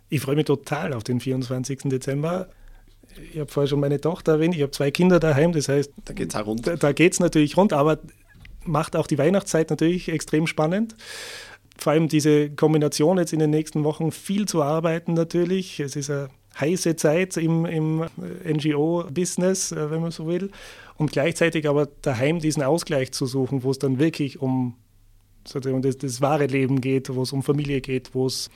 Ich 0.09 0.21
freue 0.21 0.37
mich 0.37 0.45
total 0.45 0.93
auf 0.93 1.05
den 1.05 1.21
24. 1.21 1.83
Dezember. 1.85 2.49
Ich 3.33 3.39
habe 3.39 3.51
vorher 3.51 3.69
schon 3.69 3.81
meine 3.81 4.01
Tochter 4.01 4.33
erwähnt, 4.33 4.55
ich 4.55 4.63
habe 4.63 4.73
zwei 4.73 4.91
Kinder 4.91 5.21
daheim, 5.21 5.53
das 5.53 5.69
heißt, 5.69 5.93
da 6.05 6.13
geht 6.15 6.35
es. 6.35 6.63
Da, 6.63 6.77
da 6.77 6.93
geht 6.93 7.13
es 7.13 7.21
natürlich 7.21 7.57
rund, 7.57 7.73
aber 7.73 7.99
macht 8.65 8.97
auch 8.97 9.07
die 9.07 9.19
Weihnachtszeit 9.19 9.71
natürlich 9.71 10.09
extrem 10.09 10.47
spannend. 10.47 10.97
Vor 11.77 11.93
allem 11.93 12.09
diese 12.09 12.51
Kombination 12.51 13.19
jetzt 13.19 13.33
in 13.33 13.41
den 13.41 13.51
nächsten 13.51 13.85
Wochen 13.85 14.13
viel 14.13 14.47
zu 14.47 14.63
arbeiten 14.63 15.15
natürlich. 15.15 15.81
Es 15.81 15.97
ist 15.97 16.11
eine 16.11 16.29
heiße 16.61 16.97
Zeit 16.97 17.37
im, 17.37 17.67
im 17.67 18.05
NGO-Business, 18.45 19.73
äh, 19.73 19.91
wenn 19.91 20.01
man 20.01 20.11
so 20.11 20.27
will. 20.27 20.51
Und 20.97 21.13
gleichzeitig 21.13 21.69
aber 21.69 21.89
daheim 22.03 22.39
diesen 22.39 22.63
Ausgleich 22.63 23.13
zu 23.13 23.27
suchen, 23.27 23.63
wo 23.65 23.71
es 23.71 23.79
dann 23.79 23.99
wirklich 23.99 24.41
um 24.41 24.77
um 25.67 25.83
das, 25.83 25.99
das 25.99 26.23
wahre 26.23 26.47
Leben 26.47 26.81
geht, 26.81 27.15
wo 27.15 27.23
es 27.23 27.33
um 27.33 27.43
Familie 27.43 27.83
geht, 27.83 28.15
wo 28.15 28.27
es 28.27 28.49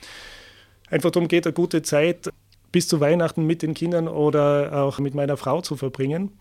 einfach 0.89 1.11
darum 1.11 1.27
geht, 1.27 1.45
eine 1.45 1.53
gute 1.53 1.83
Zeit 1.83 2.31
bis 2.71 2.87
zu 2.87 2.99
Weihnachten 2.99 3.45
mit 3.45 3.61
den 3.61 3.73
Kindern 3.73 4.07
oder 4.07 4.83
auch 4.83 4.97
mit 4.99 5.13
meiner 5.13 5.37
Frau 5.37 5.61
zu 5.61 5.75
verbringen. 5.75 6.31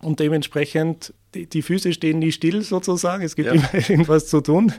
Und 0.00 0.18
dementsprechend, 0.18 1.14
die, 1.34 1.46
die 1.46 1.62
Füße 1.62 1.92
stehen 1.92 2.18
nie 2.18 2.32
still 2.32 2.62
sozusagen, 2.62 3.22
es 3.22 3.36
gibt 3.36 3.46
ja. 3.46 3.54
immer 3.54 3.74
irgendwas 3.88 4.26
zu 4.26 4.40
tun. 4.40 4.72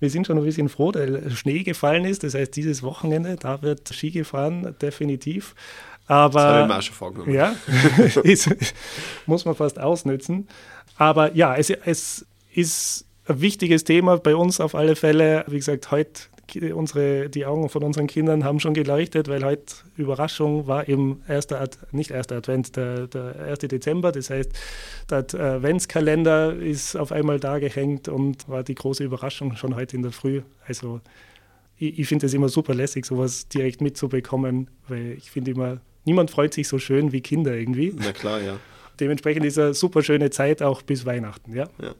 Wir 0.00 0.10
sind 0.10 0.26
schon 0.26 0.38
ein 0.38 0.44
bisschen 0.44 0.68
froh, 0.68 0.92
weil 0.94 1.30
Schnee 1.30 1.62
gefallen 1.62 2.04
ist. 2.04 2.24
Das 2.24 2.34
heißt, 2.34 2.56
dieses 2.56 2.82
Wochenende, 2.82 3.36
da 3.36 3.62
wird 3.62 3.88
Ski 3.92 4.10
gefahren, 4.10 4.74
definitiv. 4.80 5.54
Aber, 6.06 6.32
das 6.32 6.44
habe 6.44 6.62
ich 6.62 6.68
mir 6.68 6.78
auch 6.78 6.82
schon 6.82 6.94
vorgenommen. 6.94 7.34
Ja, 7.34 7.54
ist, 8.24 8.50
muss 9.26 9.44
man 9.44 9.54
fast 9.54 9.78
ausnützen. 9.78 10.48
Aber 10.96 11.36
ja, 11.36 11.54
es, 11.54 11.70
es 11.70 12.26
ist 12.52 13.06
ein 13.26 13.40
wichtiges 13.40 13.84
Thema 13.84 14.16
bei 14.18 14.34
uns 14.34 14.58
auf 14.58 14.74
alle 14.74 14.96
Fälle. 14.96 15.44
Wie 15.46 15.56
gesagt, 15.56 15.90
heute 15.90 16.22
unsere, 16.74 17.28
die 17.28 17.46
Augen 17.46 17.68
von 17.68 17.82
unseren 17.82 18.06
Kindern 18.06 18.44
haben 18.44 18.60
schon 18.60 18.74
geleuchtet, 18.74 19.28
weil 19.28 19.44
heute 19.44 19.74
Überraschung 19.96 20.66
war 20.66 20.88
eben 20.88 21.22
erster, 21.28 21.60
Ad, 21.60 21.78
nicht 21.92 22.10
erster 22.10 22.36
Advent, 22.36 22.76
der, 22.76 23.06
der 23.06 23.34
1. 23.40 23.58
Dezember. 23.60 24.12
Das 24.12 24.30
heißt, 24.30 24.50
der 25.10 25.18
Adventskalender 25.18 26.54
ist 26.56 26.96
auf 26.96 27.12
einmal 27.12 27.40
da 27.40 27.58
gehängt 27.58 28.08
und 28.08 28.48
war 28.48 28.62
die 28.62 28.74
große 28.74 29.04
Überraschung 29.04 29.56
schon 29.56 29.76
heute 29.76 29.96
in 29.96 30.02
der 30.02 30.12
Früh. 30.12 30.42
Also 30.66 31.00
ich, 31.76 31.98
ich 31.98 32.08
finde 32.08 32.26
es 32.26 32.34
immer 32.34 32.48
super 32.48 32.74
lässig, 32.74 33.06
sowas 33.06 33.48
direkt 33.48 33.80
mitzubekommen, 33.80 34.68
weil 34.88 35.12
ich 35.18 35.30
finde 35.30 35.52
immer, 35.52 35.80
niemand 36.04 36.30
freut 36.30 36.54
sich 36.54 36.68
so 36.68 36.78
schön 36.78 37.12
wie 37.12 37.20
Kinder 37.20 37.54
irgendwie. 37.54 37.94
Na 37.96 38.12
klar, 38.12 38.40
ja. 38.40 38.58
Dementsprechend 39.00 39.46
ist 39.46 39.58
eine 39.58 39.74
super 39.74 40.02
schöne 40.02 40.30
Zeit 40.30 40.62
auch 40.62 40.82
bis 40.82 41.06
Weihnachten, 41.06 41.54
ja. 41.54 41.68
ja. 41.80 41.94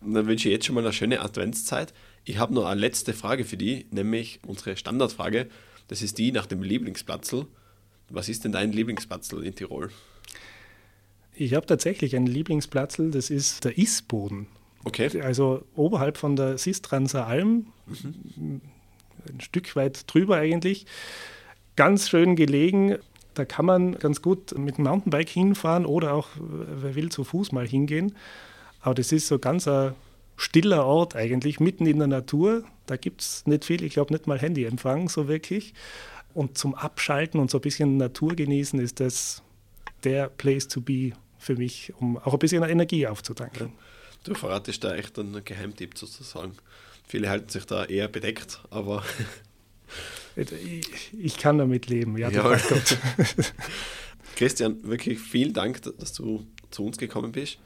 Und 0.00 0.14
dann 0.14 0.26
wünsche 0.26 0.48
ich 0.48 0.54
jetzt 0.54 0.66
schon 0.66 0.74
mal 0.74 0.84
eine 0.84 0.92
schöne 0.92 1.20
Adventszeit. 1.20 1.92
Ich 2.28 2.36
habe 2.36 2.52
noch 2.52 2.66
eine 2.66 2.78
letzte 2.78 3.14
Frage 3.14 3.46
für 3.46 3.56
die, 3.56 3.86
nämlich 3.90 4.40
unsere 4.46 4.76
Standardfrage. 4.76 5.48
Das 5.88 6.02
ist 6.02 6.18
die 6.18 6.30
nach 6.30 6.44
dem 6.44 6.62
Lieblingsplatzel. 6.62 7.46
Was 8.10 8.28
ist 8.28 8.44
denn 8.44 8.52
dein 8.52 8.70
Lieblingsplatzel 8.70 9.42
in 9.42 9.54
Tirol? 9.54 9.90
Ich 11.34 11.54
habe 11.54 11.64
tatsächlich 11.64 12.14
einen 12.14 12.26
Lieblingsplatzel, 12.26 13.12
das 13.12 13.30
ist 13.30 13.64
der 13.64 13.78
Isboden. 13.78 14.46
Okay. 14.84 15.22
Also 15.22 15.64
oberhalb 15.74 16.18
von 16.18 16.36
der 16.36 16.58
Sistranser 16.58 17.26
Alm, 17.26 17.68
mhm. 17.86 18.60
ein 19.26 19.40
Stück 19.40 19.74
weit 19.74 20.04
drüber 20.06 20.36
eigentlich. 20.36 20.84
Ganz 21.76 22.10
schön 22.10 22.36
gelegen. 22.36 22.98
Da 23.32 23.46
kann 23.46 23.64
man 23.64 23.98
ganz 23.98 24.20
gut 24.20 24.56
mit 24.58 24.76
dem 24.76 24.84
Mountainbike 24.84 25.30
hinfahren 25.30 25.86
oder 25.86 26.12
auch, 26.12 26.28
wer 26.38 26.94
will, 26.94 27.08
zu 27.08 27.24
Fuß 27.24 27.52
mal 27.52 27.66
hingehen. 27.66 28.14
Aber 28.82 28.94
das 28.94 29.12
ist 29.12 29.28
so 29.28 29.38
ganz 29.38 29.66
ein 29.66 29.94
stiller 30.38 30.86
Ort 30.86 31.16
eigentlich, 31.16 31.60
mitten 31.60 31.84
in 31.84 31.98
der 31.98 32.06
Natur. 32.06 32.64
Da 32.86 32.96
gibt 32.96 33.20
es 33.20 33.44
nicht 33.46 33.64
viel, 33.64 33.82
ich 33.82 33.92
glaube 33.92 34.14
nicht 34.14 34.26
mal 34.26 34.38
Handyempfang 34.38 35.08
so 35.08 35.28
wirklich. 35.28 35.74
Und 36.32 36.56
zum 36.56 36.74
Abschalten 36.74 37.40
und 37.40 37.50
so 37.50 37.58
ein 37.58 37.60
bisschen 37.60 37.96
Natur 37.96 38.36
genießen 38.36 38.78
ist 38.78 39.00
das 39.00 39.42
der 40.04 40.28
Place 40.28 40.68
to 40.68 40.80
be 40.80 41.12
für 41.38 41.56
mich, 41.56 41.92
um 41.98 42.16
auch 42.18 42.32
ein 42.32 42.38
bisschen 42.38 42.62
Energie 42.62 43.06
aufzutanken. 43.06 43.72
Du 44.24 44.34
verratest 44.34 44.84
da 44.84 44.94
echt 44.94 45.18
einen 45.18 45.44
Geheimtipp 45.44 45.98
sozusagen. 45.98 46.52
Viele 47.06 47.28
halten 47.28 47.48
sich 47.48 47.64
da 47.64 47.84
eher 47.84 48.06
bedeckt, 48.06 48.60
aber. 48.70 49.02
ich, 50.36 51.36
kann 51.36 51.58
damit 51.58 51.88
leben, 51.88 52.16
ja, 52.16 52.30
ja. 52.30 52.42
Gott. 52.42 52.98
Christian, 54.36 54.84
wirklich 54.84 55.18
vielen 55.18 55.52
Dank, 55.52 55.82
dass 55.82 56.12
du 56.12 56.46
zu 56.70 56.84
uns 56.84 56.98
gekommen 56.98 57.32
bist 57.32 57.58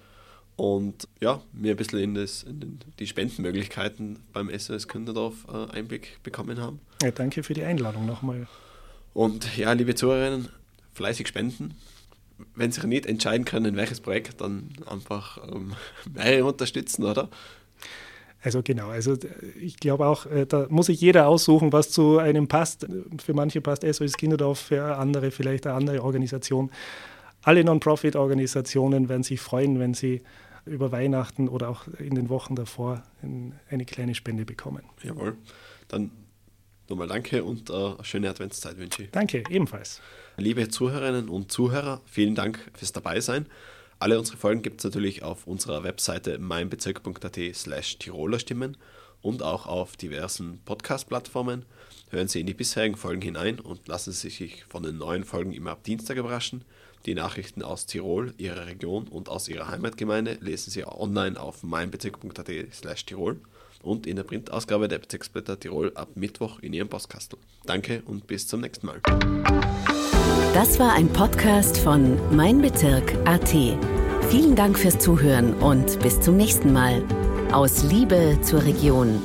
und 0.63 1.09
ja, 1.21 1.41
mir 1.53 1.73
ein 1.73 1.77
bisschen 1.77 1.99
in, 1.99 2.15
das, 2.15 2.45
in 2.45 2.79
die 3.01 3.09
Spendenmöglichkeiten 3.09 4.21
beim 4.33 4.49
SOS 4.57 4.87
Künderdorf 4.87 5.45
äh, 5.53 5.77
Einblick 5.77 6.23
bekommen 6.23 6.61
haben. 6.61 6.79
Ja, 7.03 7.11
danke 7.11 7.43
für 7.43 7.53
die 7.53 7.65
Einladung 7.65 8.07
nochmal. 8.07 8.47
Und 9.13 9.57
ja, 9.57 9.73
liebe 9.73 9.97
Zuhörerinnen, 9.97 10.51
fleißig 10.95 11.27
spenden. 11.27 11.75
Wenn 12.55 12.71
Sie 12.71 12.81
sich 12.81 12.89
nicht 12.89 13.07
entscheiden 13.07 13.45
können, 13.45 13.67
in 13.67 13.77
welches 13.77 14.01
Projekt, 14.01 14.41
dann 14.41 14.69
einfach 14.87 15.39
ähm, 15.53 15.73
mehrere 16.15 16.45
unterstützen, 16.45 17.07
oder? 17.07 17.29
Also 18.41 18.63
genau, 18.63 18.87
also 18.91 19.17
ich 19.61 19.79
glaube 19.79 20.07
auch, 20.07 20.27
äh, 20.27 20.47
da 20.47 20.69
muss 20.69 20.87
sich 20.87 21.01
jeder 21.01 21.27
aussuchen, 21.27 21.73
was 21.73 21.91
zu 21.91 22.19
einem 22.19 22.47
passt. 22.47 22.87
Für 23.21 23.35
manche 23.35 23.61
passt 23.61 23.83
SOS 23.83 24.13
Kinderdorf, 24.13 24.61
für 24.61 24.97
andere 24.97 25.33
vielleicht 25.33 25.67
eine 25.67 25.75
andere 25.75 26.05
Organisation. 26.05 26.71
Alle 27.43 27.65
Non-Profit-Organisationen 27.65 29.09
werden 29.09 29.25
sich 29.25 29.41
freuen, 29.41 29.81
wenn 29.81 29.95
sie 29.95 30.23
über 30.65 30.93
Weihnachten 30.93 31.49
oder 31.49 31.69
auch 31.69 31.87
in 31.99 32.15
den 32.15 32.29
Wochen 32.29 32.55
davor 32.55 33.03
eine 33.71 33.85
kleine 33.85 34.15
Spende 34.15 34.45
bekommen. 34.45 34.83
Jawohl. 35.03 35.37
Dann 35.89 36.11
nochmal 36.89 37.09
danke 37.09 37.43
und 37.45 37.71
äh, 37.71 37.73
eine 37.73 38.05
schöne 38.05 38.31
Adventszeit 38.31 38.77
wünsche 38.77 39.05
ich. 39.05 39.11
Danke, 39.11 39.43
ebenfalls. 39.49 40.01
Liebe 40.37 40.69
Zuhörerinnen 40.69 41.29
und 41.29 41.51
Zuhörer, 41.51 42.01
vielen 42.07 42.35
Dank 42.35 42.71
fürs 42.75 42.93
Dabeisein. 42.93 43.47
Alle 43.99 44.19
unsere 44.19 44.37
Folgen 44.37 44.63
gibt 44.63 44.81
es 44.81 44.85
natürlich 44.85 45.23
auf 45.23 45.47
unserer 45.47 45.85
Webseite 45.85 46.39
meinbezirk.at 46.39 47.39
slash 47.55 47.99
Tirolerstimmen 47.99 48.77
und 49.21 49.43
auch 49.43 49.67
auf 49.67 49.97
diversen 49.97 50.61
Podcast-Plattformen. 50.65 51.65
Hören 52.11 52.29
Sie 52.29 52.41
in 52.41 52.47
die 52.47 52.55
bisherigen 52.55 52.97
Folgen 52.97 53.23
hinein 53.23 53.61
und 53.61 53.87
lassen 53.89 54.13
Sie 54.13 54.29
sich 54.31 54.65
von 54.65 54.83
den 54.83 54.99
neuen 54.99 55.25
Folgen 55.25 55.53
immer 55.53 55.71
ab 55.71 55.85
Dienstag 55.85 56.17
überraschen. 56.17 56.65
Die 57.07 57.15
Nachrichten 57.15 57.63
aus 57.63 57.87
Tirol, 57.87 58.33
Ihrer 58.39 58.67
Region 58.67 59.09
und 59.09 59.29
aus 59.29 59.49
Ihrer 59.49 59.69
Heimatgemeinde 59.69 60.39
lesen 60.41 60.71
Sie 60.71 60.87
online 60.87 61.41
auf 61.41 61.63
meinbezirk.at 61.63 62.49
slash 62.73 63.05
Tirol 63.07 63.41
und 63.83 64.07
in 64.07 64.17
der 64.17 64.23
Printausgabe 64.23 64.87
der 64.87 64.99
Bezirksblätter 64.99 65.59
Tirol 65.59 65.93
ab 65.97 66.11
Mittwoch 66.15 66.61
in 66.61 66.73
Ihrem 66.73 66.89
Postkastel. 66.89 67.39
Danke 67.65 68.03
und 68.07 68.29
bis 68.29 68.47
zum 68.47 68.61
nächsten 68.61 68.87
Mal. 68.87 69.01
Das 70.55 70.79
war 70.79 70.93
ein 70.93 71.09
Podcast 71.09 71.79
von 71.79 72.19
Mein 72.35 72.61
Bezirk 72.61 73.15
AT. 73.27 73.51
Vielen 74.31 74.55
Dank 74.55 74.79
fürs 74.79 74.99
Zuhören 74.99 75.55
und 75.55 75.99
bis 76.01 76.21
zum 76.21 76.37
nächsten 76.37 76.73
Mal. 76.73 77.03
Aus 77.51 77.83
Liebe 77.83 78.39
zur 78.43 78.63
Region. 78.65 79.21